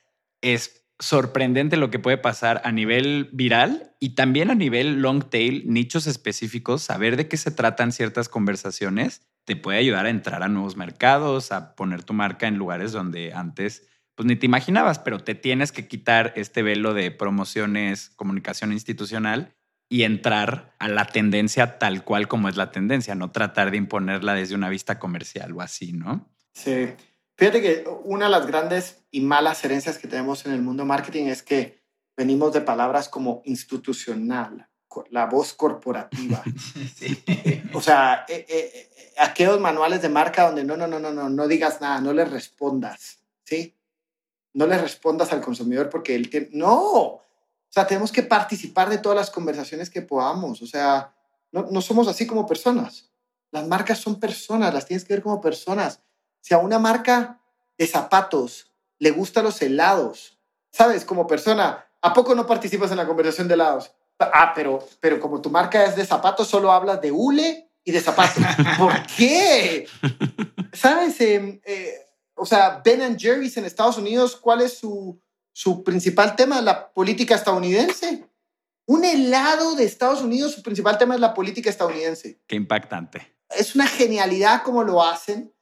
es 0.43 0.87
sorprendente 0.99 1.77
lo 1.77 1.91
que 1.91 1.99
puede 1.99 2.19
pasar 2.19 2.61
a 2.65 2.73
nivel 2.73 3.31
viral 3.33 3.95
y 3.99 4.11
también 4.11 4.51
a 4.51 4.55
nivel 4.55 5.01
long 5.01 5.25
tail, 5.25 5.65
nichos 5.67 6.07
específicos, 6.07 6.83
saber 6.83 7.17
de 7.17 7.29
qué 7.29 7.37
se 7.37 7.51
tratan 7.51 7.93
ciertas 7.93 8.29
conversaciones, 8.29 9.23
te 9.45 9.57
puede 9.57 9.79
ayudar 9.79 10.07
a 10.07 10.11
entrar 10.11 10.43
a 10.43 10.49
nuevos 10.49 10.77
mercados, 10.77 11.51
a 11.51 11.75
poner 11.75 12.03
tu 12.03 12.13
marca 12.13 12.47
en 12.47 12.57
lugares 12.57 12.93
donde 12.93 13.33
antes 13.33 13.89
pues 14.17 14.27
ni 14.27 14.35
te 14.35 14.47
imaginabas, 14.47 14.99
pero 14.99 15.21
te 15.21 15.35
tienes 15.35 15.71
que 15.71 15.87
quitar 15.87 16.33
este 16.37 16.63
velo 16.63 16.95
de 16.95 17.11
promociones, 17.11 18.11
comunicación 18.17 18.73
institucional 18.73 19.55
y 19.89 20.03
entrar 20.03 20.75
a 20.79 20.89
la 20.89 21.05
tendencia 21.05 21.79
tal 21.79 22.03
cual 22.03 22.27
como 22.27 22.49
es 22.49 22.57
la 22.57 22.73
tendencia, 22.73 23.15
no 23.15 23.31
tratar 23.31 23.71
de 23.71 23.77
imponerla 23.77 24.35
desde 24.35 24.55
una 24.55 24.71
vista 24.71 24.99
comercial 24.99 25.53
o 25.53 25.61
así, 25.61 25.93
¿no? 25.93 26.29
Sí. 26.55 26.89
Fíjate 27.37 27.61
que 27.61 27.85
una 28.05 28.25
de 28.25 28.31
las 28.31 28.47
grandes 28.47 29.05
y 29.11 29.21
malas 29.21 29.63
herencias 29.65 29.99
que 29.99 30.09
tenemos 30.09 30.47
en 30.47 30.53
el 30.53 30.63
mundo 30.63 30.87
marketing 30.87 31.27
es 31.27 31.43
que 31.43 31.83
venimos 32.17 32.55
de 32.55 32.63
palabras 32.63 33.11
como 33.11 33.43
institucional, 33.45 34.67
la 35.11 35.27
voz 35.27 35.53
corporativa. 35.53 36.43
O 37.75 37.83
sea, 37.83 38.25
eh, 38.27 38.47
eh, 38.49 38.71
eh, 38.75 39.13
aquellos 39.19 39.61
manuales 39.61 40.01
de 40.01 40.09
marca 40.09 40.47
donde 40.47 40.65
no, 40.65 40.79
no, 40.79 40.87
no, 40.87 40.99
no, 40.99 41.13
no, 41.13 41.29
no 41.29 41.47
digas 41.47 41.83
nada, 41.83 42.01
no 42.01 42.15
le 42.15 42.25
respondas, 42.25 43.19
¿sí? 43.45 43.76
No 44.57 44.67
le 44.67 44.79
respondas 44.79 45.33
al 45.33 45.43
consumidor 45.43 45.91
porque 45.91 46.15
él 46.15 46.31
tiene... 46.31 46.49
No, 46.53 46.93
o 46.93 47.23
sea, 47.69 47.87
tenemos 47.87 48.11
que 48.11 48.23
participar 48.23 48.89
de 48.89 48.99
todas 48.99 49.17
las 49.17 49.31
conversaciones 49.31 49.91
que 49.91 50.01
podamos. 50.01 50.63
O 50.63 50.67
sea, 50.67 51.15
no, 51.53 51.67
no 51.71 51.81
somos 51.83 52.09
así 52.09 52.27
como 52.27 52.47
personas. 52.47 53.11
Las 53.51 53.67
marcas 53.67 53.99
son 53.99 54.19
personas, 54.19 54.73
las 54.73 54.87
tienes 54.87 55.05
que 55.05 55.15
ver 55.15 55.23
como 55.23 55.41
personas 55.41 56.01
si 56.41 56.55
a 56.55 56.59
una 56.59 56.79
marca 56.79 57.41
de 57.77 57.87
zapatos 57.87 58.73
le 58.99 59.11
gustan 59.11 59.45
los 59.45 59.61
helados, 59.61 60.39
¿sabes? 60.71 61.05
Como 61.05 61.27
persona, 61.27 61.85
¿a 62.01 62.15
poco 62.15 62.35
no 62.35 62.47
participas 62.47 62.91
en 62.93 62.97
la 62.97 63.07
conversación 63.07 63.49
de 63.49 63.55
helados? 63.55 63.93
Ah, 64.19 64.53
pero, 64.55 64.87
pero 65.01 65.21
como 65.21 65.43
tu 65.43 65.51
marca 65.51 65.85
es 65.85 65.97
de 65.97 66.07
zapatos, 66.07 66.49
solo 66.49 66.73
hablas 66.73 67.01
de 67.01 67.13
hule 67.13 67.69
y 67.85 67.93
de 67.93 68.01
zapatos. 68.01 68.43
¿Por 68.79 68.93
qué? 69.17 69.89
¿Sabes? 70.73 71.21
Em, 71.21 71.61
eh, 71.65 72.06
o 72.37 72.47
sea, 72.47 72.83
Ben 72.85 73.19
Jerry's 73.19 73.57
en 73.57 73.65
Estados 73.65 73.99
Unidos, 73.99 74.37
¿cuál 74.37 74.61
es 74.61 74.79
su, 74.79 75.21
su 75.53 75.83
principal 75.83 76.37
tema? 76.37 76.61
La 76.61 76.93
política 76.93 77.35
estadounidense. 77.35 78.29
Un 78.87 79.05
helado 79.05 79.75
de 79.75 79.85
Estados 79.85 80.23
Unidos, 80.23 80.53
su 80.53 80.63
principal 80.63 80.97
tema 80.99 81.15
es 81.15 81.21
la 81.21 81.35
política 81.35 81.71
estadounidense. 81.71 82.41
Qué 82.47 82.55
impactante. 82.55 83.37
Es 83.51 83.75
una 83.75 83.87
genialidad 83.87 84.63
como 84.63 84.85
lo 84.85 85.03
hacen 85.03 85.53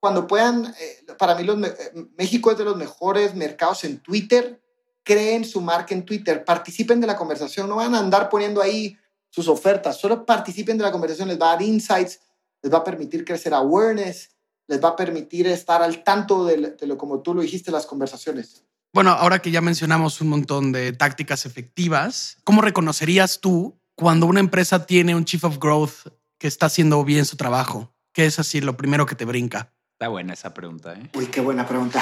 cuando 0.00 0.26
puedan, 0.26 0.66
eh, 0.66 1.06
para 1.18 1.34
mí 1.34 1.44
los, 1.44 1.56
eh, 1.66 1.92
México 2.18 2.50
es 2.50 2.58
de 2.58 2.64
los 2.64 2.76
mejores 2.76 3.34
mercados 3.34 3.84
en 3.84 4.00
Twitter. 4.00 4.60
Creen 5.02 5.44
su 5.44 5.60
marca 5.62 5.94
en 5.94 6.04
Twitter, 6.04 6.44
participen 6.44 7.00
de 7.00 7.06
la 7.06 7.16
conversación, 7.16 7.68
no 7.68 7.76
van 7.76 7.94
a 7.94 8.00
andar 8.00 8.28
poniendo 8.28 8.60
ahí 8.60 8.98
sus 9.30 9.48
ofertas, 9.48 9.98
solo 9.98 10.26
participen 10.26 10.78
de 10.78 10.84
la 10.84 10.92
conversación, 10.92 11.28
les 11.28 11.40
va 11.40 11.48
a 11.48 11.52
dar 11.52 11.62
insights, 11.62 12.20
les 12.62 12.72
va 12.72 12.78
a 12.78 12.84
permitir 12.84 13.24
crecer 13.24 13.52
awareness, 13.52 14.33
les 14.66 14.82
va 14.82 14.90
a 14.90 14.96
permitir 14.96 15.46
estar 15.46 15.82
al 15.82 16.02
tanto 16.04 16.44
de, 16.44 16.76
de 16.78 16.86
lo 16.86 16.96
como 16.96 17.20
tú 17.20 17.34
lo 17.34 17.42
dijiste, 17.42 17.70
las 17.70 17.86
conversaciones. 17.86 18.64
Bueno, 18.94 19.10
ahora 19.10 19.40
que 19.40 19.50
ya 19.50 19.60
mencionamos 19.60 20.20
un 20.20 20.28
montón 20.28 20.70
de 20.70 20.92
tácticas 20.92 21.46
efectivas, 21.46 22.36
¿cómo 22.44 22.62
reconocerías 22.62 23.40
tú 23.40 23.76
cuando 23.96 24.26
una 24.26 24.38
empresa 24.40 24.86
tiene 24.86 25.16
un 25.16 25.24
Chief 25.24 25.42
of 25.42 25.58
Growth 25.58 26.12
que 26.38 26.46
está 26.46 26.66
haciendo 26.66 27.04
bien 27.04 27.24
su 27.24 27.36
trabajo? 27.36 27.92
¿Qué 28.12 28.26
es 28.26 28.38
así 28.38 28.60
lo 28.60 28.76
primero 28.76 29.06
que 29.06 29.16
te 29.16 29.24
brinca? 29.24 29.72
Está 29.94 30.06
buena 30.08 30.34
esa 30.34 30.54
pregunta, 30.54 30.94
¿eh? 30.94 31.10
Uy, 31.14 31.26
qué 31.26 31.40
buena 31.40 31.66
pregunta. 31.66 32.00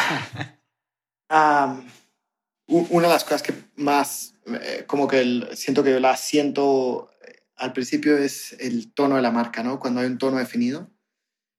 una 2.68 3.08
de 3.08 3.12
las 3.12 3.24
cosas 3.24 3.42
que 3.42 3.54
más, 3.76 4.34
eh, 4.46 4.84
como 4.86 5.08
que 5.08 5.48
siento 5.54 5.82
que 5.82 5.92
yo 5.92 6.00
la 6.00 6.16
siento 6.18 7.10
eh, 7.26 7.44
al 7.56 7.72
principio 7.72 8.18
es 8.18 8.52
el 8.60 8.92
tono 8.92 9.16
de 9.16 9.22
la 9.22 9.30
marca, 9.30 9.62
¿no? 9.62 9.80
Cuando 9.80 10.00
hay 10.00 10.06
un 10.06 10.18
tono 10.18 10.36
definido. 10.36 10.90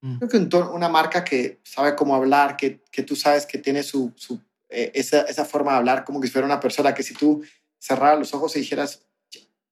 Mm. 0.04 0.18
Creo 0.18 0.30
que 0.30 0.38
un 0.38 0.68
una 0.74 0.90
marca 0.90 1.24
que 1.24 1.60
sabe 1.64 1.96
cómo 1.96 2.14
hablar, 2.14 2.58
que, 2.58 2.82
que 2.92 3.04
tú 3.04 3.16
sabes 3.16 3.46
que 3.46 3.58
tiene 3.58 3.84
su, 3.84 4.12
su 4.18 4.38
eh, 4.68 4.92
esa, 4.94 5.22
esa, 5.22 5.46
forma 5.46 5.72
de 5.72 5.78
hablar 5.78 6.04
como 6.04 6.20
que 6.20 6.28
fuera 6.28 6.46
una 6.46 6.60
persona 6.60 6.94
que 6.94 7.04
si 7.04 7.14
tú 7.14 7.42
cerraras 7.80 8.20
los 8.20 8.34
ojos 8.34 8.54
y 8.58 8.60
dijeras, 8.60 9.02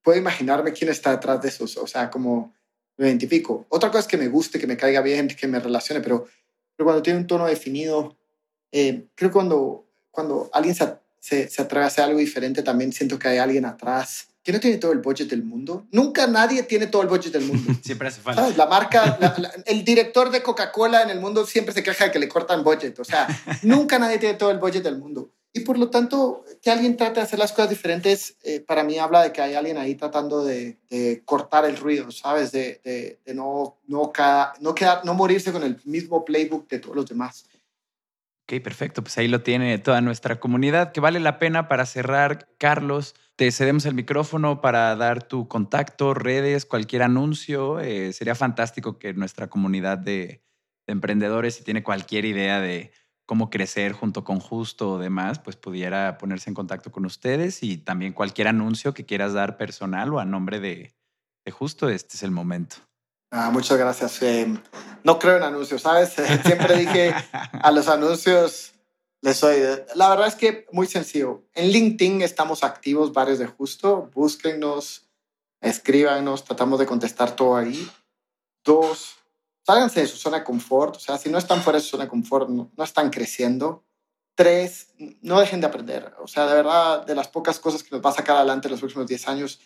puedo 0.02 0.18
imaginarme 0.18 0.72
quién 0.72 0.90
está 0.90 1.12
detrás 1.12 1.42
de 1.42 1.50
eso, 1.50 1.66
o 1.66 1.86
sea, 1.86 2.10
como 2.10 2.54
lo 2.96 3.06
identifico. 3.06 3.66
Otra 3.68 3.90
cosa 3.90 4.00
es 4.00 4.08
que 4.08 4.18
me 4.18 4.30
guste, 4.30 4.58
que 4.58 4.68
me 4.68 4.78
caiga 4.78 5.02
bien, 5.02 5.28
que 5.28 5.48
me 5.50 5.60
relacione, 5.60 6.00
pero, 6.00 6.26
pero 6.78 6.86
cuando 6.86 7.04
tiene 7.04 7.20
un 7.20 7.28
tono 7.28 7.46
definido, 7.46 8.16
eh, 8.72 9.08
creo 9.16 9.32
que 9.32 9.34
cuando, 9.34 9.86
cuando 10.12 10.50
alguien 10.54 10.76
se, 10.76 10.96
se, 11.20 11.50
se, 11.50 11.62
atreve 11.62 11.84
a 11.84 11.88
hacer 11.88 12.06
algo 12.06 12.20
diferente, 12.20 12.64
también 12.64 12.94
siento 12.94 13.20
que 13.20 13.28
hay 13.28 13.38
alguien 13.38 13.66
atrás 13.66 14.31
que 14.44 14.52
no 14.52 14.60
tiene 14.60 14.78
todo 14.78 14.92
el 14.92 15.00
budget 15.00 15.30
del 15.30 15.44
mundo. 15.44 15.86
Nunca 15.92 16.28
nadie 16.28 16.64
tiene 16.64 16.88
todo 16.88 17.02
el 17.02 17.08
budget 17.08 17.34
del 17.34 17.46
mundo. 17.46 17.74
siempre 17.84 18.08
hace 18.08 18.22
falta. 18.22 18.50
La 18.58 18.66
marca, 18.66 19.18
el 19.66 19.84
director 19.84 20.32
de 20.32 20.42
Coca-Cola 20.42 21.04
en 21.04 21.10
el 21.10 21.20
mundo 21.20 21.46
siempre 21.46 21.74
se 21.74 21.84
queja 21.84 22.06
de 22.06 22.12
que 22.12 22.20
le 22.20 22.28
cortan 22.28 22.64
budget. 22.64 23.00
O 23.00 23.04
sea, 23.04 23.28
nunca 23.62 24.00
nadie 24.00 24.18
tiene 24.18 24.36
todo 24.36 24.52
el 24.52 24.58
budget 24.58 24.84
del 24.84 24.98
mundo. 24.98 25.32
Y 25.54 25.62
por 25.62 25.78
lo 25.78 25.90
tanto, 25.90 26.46
que 26.62 26.72
alguien 26.72 26.96
trate 26.96 27.16
de 27.16 27.26
hacer 27.26 27.38
las 27.38 27.52
cosas 27.52 27.70
diferentes, 27.70 28.38
eh, 28.44 28.62
para 28.62 28.86
mí 28.86 28.98
habla 28.98 29.22
de 29.22 29.34
que 29.34 29.42
hay 29.42 29.54
alguien 29.54 29.78
ahí 29.78 29.96
tratando 29.96 30.46
de, 30.46 30.78
cortar 31.26 31.66
el 31.66 31.76
ruido, 31.76 32.10
¿sabes? 32.10 32.54
De, 32.54 32.80
de, 32.86 33.34
no, 33.34 33.78
no, 33.88 34.14
no, 34.62 34.76
quedar, 34.76 35.04
no 35.04 35.14
morirse 35.14 35.52
con 35.52 35.64
el 35.64 35.78
mismo 35.84 36.24
playbook 36.24 36.70
de 36.70 36.80
todos 36.80 36.96
los 36.96 37.06
demás. 37.06 37.46
Ok, 38.44 38.62
perfecto. 38.62 39.02
Pues 39.02 39.18
ahí 39.18 39.28
lo 39.28 39.42
tiene 39.44 39.78
toda 39.78 40.02
nuestra 40.02 40.40
comunidad, 40.40 40.92
que 40.92 41.00
vale 41.00 41.20
la 41.20 41.40
pena 41.40 41.68
para 41.68 41.86
cerrar, 41.86 42.50
Carlos. 42.58 43.16
Te 43.36 43.52
cedemos 43.52 43.86
el 43.86 43.94
micrófono 43.94 44.62
para 44.62 44.96
dar 44.96 45.24
tu 45.24 45.48
contacto, 45.48 46.14
redes, 46.14 46.66
cualquier 46.66 47.04
anuncio. 47.04 47.80
Eh, 47.80 48.14
sería 48.14 48.36
fantástico 48.36 49.00
que 49.00 49.14
nuestra 49.14 49.48
comunidad 49.50 49.98
de, 49.98 50.44
de 50.86 50.92
emprendedores, 50.92 51.56
si 51.56 51.64
tiene 51.64 51.84
cualquier 51.84 52.26
idea 52.26 52.60
de 52.60 52.92
cómo 53.26 53.50
crecer 53.50 53.94
junto 53.94 54.26
con 54.26 54.42
Justo 54.42 54.92
o 54.92 54.98
demás, 55.00 55.40
pues 55.40 55.56
pudiera 55.56 56.18
ponerse 56.18 56.50
en 56.50 56.54
contacto 56.54 56.92
con 56.92 57.06
ustedes 57.06 57.64
y 57.64 57.78
también 57.78 58.12
cualquier 58.12 58.50
anuncio 58.50 58.94
que 58.94 59.06
quieras 59.06 59.32
dar 59.32 59.56
personal 59.56 60.14
o 60.14 60.20
a 60.20 60.26
nombre 60.26 60.60
de, 60.60 60.94
Justo, 61.50 61.90
este 61.90 62.18
es 62.18 62.24
el 62.24 62.32
momento. 62.32 62.78
Ah, 63.32 63.50
muchas 63.50 63.78
gracias. 63.78 64.22
Eh, 64.22 64.54
no 65.04 65.18
creo 65.18 65.38
en 65.38 65.44
anuncios, 65.44 65.82
¿sabes? 65.82 66.14
Siempre 66.46 66.78
dije 66.78 67.16
a 67.54 67.72
los 67.72 67.88
anuncios, 67.88 68.74
les 69.22 69.38
soy. 69.38 69.62
La 69.96 70.10
verdad 70.10 70.28
es 70.28 70.36
que 70.36 70.68
muy 70.74 70.86
sencillo. 70.86 71.46
En 71.54 71.70
LinkedIn 71.70 72.22
estamos 72.22 72.64
activos, 72.64 73.14
varios 73.14 73.40
de 73.40 73.48
Justo. 73.48 74.12
Búsquennos, 74.14 75.08
escríbanos, 75.62 76.44
tratamos 76.44 76.78
de 76.80 76.86
contestar 76.86 77.34
todo 77.34 77.56
ahí. 77.56 77.90
Dos, 78.66 79.16
sálganse 79.66 80.02
de 80.02 80.08
su 80.08 80.18
zona 80.18 80.40
de 80.40 80.44
confort, 80.44 80.98
o 80.98 81.00
sea, 81.00 81.18
si 81.18 81.30
no 81.30 81.38
están 81.38 81.62
fuera 81.62 81.80
de 81.80 81.84
su 81.84 81.92
zona 81.92 82.04
de 82.04 82.10
confort, 82.10 82.50
no, 82.50 82.70
están 82.84 83.10
creciendo. 83.10 83.86
Tres, 84.36 84.94
no 85.22 85.40
dejen 85.40 85.62
de 85.62 85.68
aprender, 85.68 86.16
o 86.20 86.28
sea, 86.28 86.48
de 86.48 86.56
verdad, 86.56 87.06
de 87.06 87.16
las 87.16 87.28
pocas 87.28 87.60
cosas 87.60 87.84
que 87.84 87.90
nos 87.92 88.04
va 88.04 88.10
a 88.10 88.14
sacar 88.14 88.38
adelante 88.38 88.68
en 88.68 88.72
los 88.72 88.80
próximos 88.80 89.08
10 89.08 89.28
años 89.28 89.60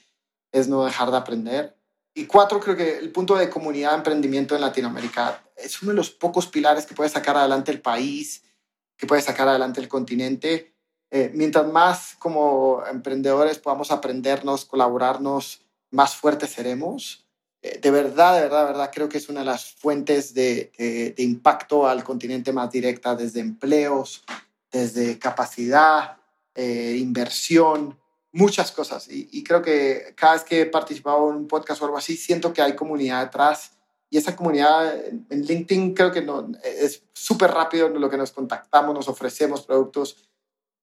es 0.51 0.67
no 0.67 0.83
dejar 0.85 1.11
de 1.11 1.17
aprender. 1.17 1.77
Y 2.17 2.27
cuatro, 2.27 2.61
creo 2.61 2.77
que 2.77 2.97
el 2.97 3.11
punto 3.11 3.35
de 3.35 3.49
comunidad 3.49 3.91
de 3.91 3.97
emprendimiento 3.97 4.55
en 4.55 4.61
Latinoamérica 4.61 5.43
es 5.53 5.81
uno 5.81 5.91
de 5.91 5.97
los 5.97 6.09
pocos 6.09 6.47
pilares 6.47 6.85
que 6.85 6.95
puede 6.95 7.09
sacar 7.09 7.35
adelante 7.35 7.73
el 7.73 7.81
país, 7.81 8.41
que 8.95 9.05
puede 9.05 9.21
sacar 9.21 9.49
adelante 9.49 9.81
el 9.81 9.89
continente. 9.89 10.73
Eh, 11.11 11.29
mientras 11.33 11.67
más 11.67 12.15
como 12.17 12.83
emprendedores 12.89 13.59
podamos 13.59 13.91
aprendernos, 13.91 14.63
colaborarnos, 14.63 15.61
más 15.91 16.15
fuertes 16.15 16.51
seremos. 16.51 17.27
Eh, 17.61 17.79
de 17.81 17.91
verdad, 17.91 18.35
de 18.35 18.41
verdad, 18.43 18.61
de 18.61 18.71
verdad, 18.71 18.91
creo 18.93 19.09
que 19.09 19.17
es 19.17 19.27
una 19.27 19.41
de 19.41 19.47
las 19.47 19.73
fuentes 19.73 20.33
de, 20.33 20.71
impacto 21.17 21.85
al 21.85 22.05
continente 22.05 22.53
más 22.53 22.71
directa, 22.71 23.13
desde 23.15 23.41
empleos, 23.41 24.23
desde 24.71 25.19
capacidad, 25.19 26.15
eh, 26.53 26.95
inversión, 26.97 27.99
muchas 28.35 28.71
cosas. 28.71 29.07
Y, 29.09 29.43
creo 29.43 29.61
que 29.61 30.13
cada 30.15 30.33
vez 30.33 30.43
que 30.43 30.61
he 30.61 30.65
participado 30.65 31.29
en 31.29 31.37
un 31.37 31.47
podcast 31.47 31.81
o 31.81 31.85
algo 31.85 31.97
así, 31.97 32.15
siento 32.15 32.53
que 32.53 32.61
hay 32.61 32.75
comunidad 32.75 33.23
detrás. 33.23 33.71
Y 34.09 34.17
esa 34.17 34.35
comunidad 34.35 34.93
en 35.05 35.41
LinkedIn 35.41 35.93
creo 35.93 36.11
que 36.11 36.21
no, 36.21 36.51
es 36.63 37.03
súper 37.13 37.51
rápido 37.51 37.89
lo 37.89 38.09
que 38.09 38.17
nos 38.17 38.31
contactamos, 38.31 38.93
nos 38.93 39.07
ofrecemos 39.07 39.65
productos 39.65 40.17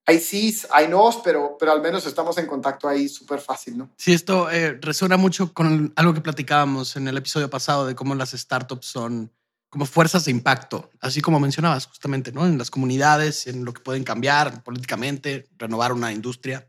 hay 0.04 0.18
sí, 0.18 0.56
hay 0.72 0.88
no, 0.88 1.10
pero, 1.22 1.56
pero 1.58 1.72
al 1.72 1.80
menos 1.80 2.06
estamos 2.06 2.36
en 2.38 2.46
contacto 2.46 2.88
ahí 2.88 3.08
súper 3.08 3.40
fácil, 3.40 3.78
¿no? 3.78 3.90
Sí, 3.96 4.12
esto 4.12 4.50
eh, 4.50 4.78
resuena 4.80 5.16
mucho 5.16 5.52
con 5.52 5.92
algo 5.94 6.12
que 6.12 6.20
platicábamos 6.20 6.96
en 6.96 7.06
el 7.06 7.16
episodio 7.16 7.48
pasado 7.48 7.86
de 7.86 7.94
cómo 7.94 8.14
las 8.14 8.32
startups 8.32 8.86
son 8.86 9.30
como 9.70 9.86
fuerzas 9.86 10.24
de 10.24 10.32
impacto, 10.32 10.90
así 11.00 11.22
como 11.22 11.40
mencionabas 11.40 11.86
justamente, 11.86 12.32
¿no? 12.32 12.46
En 12.46 12.58
las 12.58 12.70
comunidades, 12.70 13.46
en 13.46 13.64
lo 13.64 13.72
que 13.72 13.80
pueden 13.80 14.04
cambiar 14.04 14.62
políticamente, 14.64 15.48
renovar 15.56 15.92
una 15.92 16.12
industria. 16.12 16.68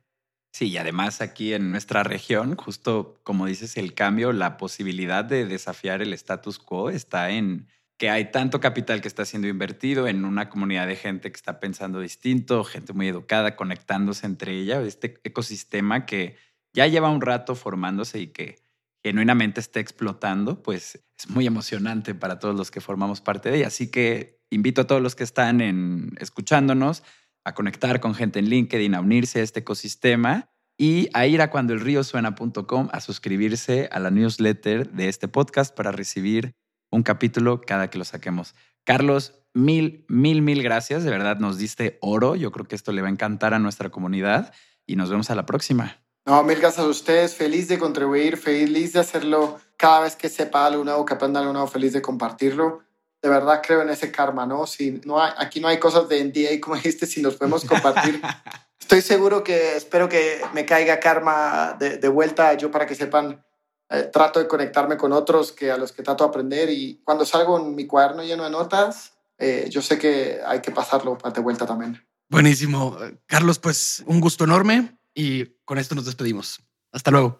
Sí, 0.53 0.67
y 0.69 0.77
además 0.77 1.19
aquí 1.21 1.53
en 1.53 1.71
nuestra 1.71 2.03
región, 2.03 2.55
justo 2.55 3.19
como 3.23 3.47
dices, 3.47 3.75
el 3.75 3.95
cambio, 3.95 4.31
la 4.33 4.57
posibilidad 4.57 5.25
de 5.25 5.47
desafiar 5.47 6.03
el 6.03 6.13
status 6.13 6.59
quo 6.59 6.91
está 6.91 7.31
en 7.31 7.67
que 7.97 8.11
hay 8.11 8.31
tanto 8.31 8.59
capital 8.59 9.01
que 9.01 9.07
está 9.07 9.25
siendo 9.25 9.47
invertido 9.47 10.07
en 10.07 10.25
una 10.25 10.49
comunidad 10.49 10.85
de 10.85 10.95
gente 10.95 11.31
que 11.31 11.37
está 11.37 11.59
pensando 11.59 11.99
distinto, 12.01 12.63
gente 12.63 12.93
muy 12.93 13.07
educada, 13.07 13.55
conectándose 13.55 14.27
entre 14.27 14.51
ella, 14.53 14.79
este 14.83 15.19
ecosistema 15.23 16.05
que 16.05 16.37
ya 16.71 16.85
lleva 16.85 17.09
un 17.09 17.21
rato 17.21 17.55
formándose 17.55 18.19
y 18.19 18.27
que 18.27 18.59
genuinamente 19.01 19.59
está 19.59 19.79
explotando, 19.79 20.61
pues 20.61 21.03
es 21.17 21.29
muy 21.29 21.47
emocionante 21.47 22.13
para 22.13 22.37
todos 22.37 22.55
los 22.55 22.69
que 22.69 22.79
formamos 22.79 23.21
parte 23.21 23.49
de 23.49 23.57
ella. 23.57 23.67
Así 23.67 23.89
que 23.89 24.39
invito 24.51 24.81
a 24.81 24.87
todos 24.87 25.01
los 25.01 25.15
que 25.15 25.23
están 25.23 25.61
en, 25.61 26.11
escuchándonos 26.19 27.03
a 27.43 27.53
conectar 27.53 27.99
con 27.99 28.15
gente 28.15 28.39
en 28.39 28.49
LinkedIn, 28.49 28.95
a 28.95 29.01
unirse 29.01 29.39
a 29.39 29.43
este 29.43 29.61
ecosistema 29.61 30.49
y 30.77 31.09
a 31.13 31.27
ir 31.27 31.41
a 31.41 31.49
cuandoelríosuena.com 31.49 32.89
a 32.91 32.99
suscribirse 32.99 33.89
a 33.91 33.99
la 33.99 34.11
newsletter 34.11 34.91
de 34.91 35.09
este 35.09 35.27
podcast 35.27 35.75
para 35.75 35.91
recibir 35.91 36.55
un 36.91 37.03
capítulo 37.03 37.61
cada 37.61 37.89
que 37.89 37.97
lo 37.97 38.05
saquemos. 38.05 38.55
Carlos, 38.83 39.33
mil, 39.53 40.05
mil, 40.07 40.41
mil 40.41 40.63
gracias. 40.63 41.03
De 41.03 41.11
verdad, 41.11 41.37
nos 41.37 41.57
diste 41.57 41.97
oro. 42.01 42.35
Yo 42.35 42.51
creo 42.51 42.67
que 42.67 42.75
esto 42.75 42.91
le 42.91 43.01
va 43.01 43.07
a 43.07 43.11
encantar 43.11 43.53
a 43.53 43.59
nuestra 43.59 43.89
comunidad 43.89 44.53
y 44.85 44.95
nos 44.95 45.09
vemos 45.09 45.29
a 45.29 45.35
la 45.35 45.45
próxima. 45.45 45.97
No, 46.25 46.43
mil 46.43 46.59
gracias 46.59 46.85
a 46.85 46.89
ustedes. 46.89 47.35
Feliz 47.35 47.67
de 47.67 47.77
contribuir, 47.77 48.37
feliz 48.37 48.93
de 48.93 48.99
hacerlo 48.99 49.59
cada 49.77 50.01
vez 50.01 50.15
que 50.15 50.29
sepa 50.29 50.65
algo 50.65 50.83
nuevo, 50.83 51.05
que 51.05 51.13
aprenda 51.13 51.39
algo 51.39 51.53
nuevo, 51.53 51.67
feliz 51.67 51.93
de 51.93 52.01
compartirlo. 52.01 52.83
De 53.23 53.29
verdad 53.29 53.61
creo 53.65 53.81
en 53.81 53.89
ese 53.89 54.11
karma, 54.11 54.45
¿no? 54.45 54.67
Si 54.67 55.01
no 55.05 55.19
hay, 55.19 55.31
aquí 55.37 55.59
no 55.59 55.69
hay 55.69 55.79
cosas 55.79 56.07
de 56.09 56.23
NDA, 56.23 56.59
como 56.61 56.75
dijiste, 56.75 57.07
si 57.07 57.21
nos 57.21 57.35
podemos 57.35 57.65
compartir. 57.65 58.21
Estoy 58.79 59.01
seguro 59.01 59.43
que 59.43 59.77
espero 59.77 60.09
que 60.09 60.41
me 60.53 60.65
caiga 60.65 60.99
karma 60.99 61.75
de, 61.79 61.97
de 61.97 62.07
vuelta 62.09 62.53
yo 62.55 62.69
para 62.69 62.85
que 62.85 62.95
sepan 62.95 63.41
eh, 63.89 64.09
trato 64.11 64.39
de 64.39 64.47
conectarme 64.47 64.97
con 64.97 65.13
otros 65.13 65.51
que 65.51 65.71
a 65.71 65.77
los 65.77 65.91
que 65.91 66.03
trato 66.03 66.23
de 66.23 66.29
aprender 66.29 66.69
y 66.69 67.01
cuando 67.03 67.25
salgo 67.25 67.59
en 67.59 67.75
mi 67.75 67.85
cuaderno 67.85 68.23
lleno 68.23 68.43
de 68.43 68.49
notas, 68.49 69.13
eh, 69.37 69.67
yo 69.69 69.81
sé 69.81 69.97
que 69.97 70.39
hay 70.45 70.61
que 70.61 70.71
pasarlo 70.71 71.17
de 71.33 71.41
vuelta 71.41 71.65
también. 71.65 72.03
Buenísimo. 72.27 72.97
Carlos, 73.25 73.59
pues 73.59 74.03
un 74.05 74.19
gusto 74.19 74.43
enorme 74.43 74.97
y 75.13 75.45
con 75.63 75.77
esto 75.77 75.95
nos 75.95 76.05
despedimos. 76.05 76.59
Hasta 76.91 77.11
luego. 77.11 77.39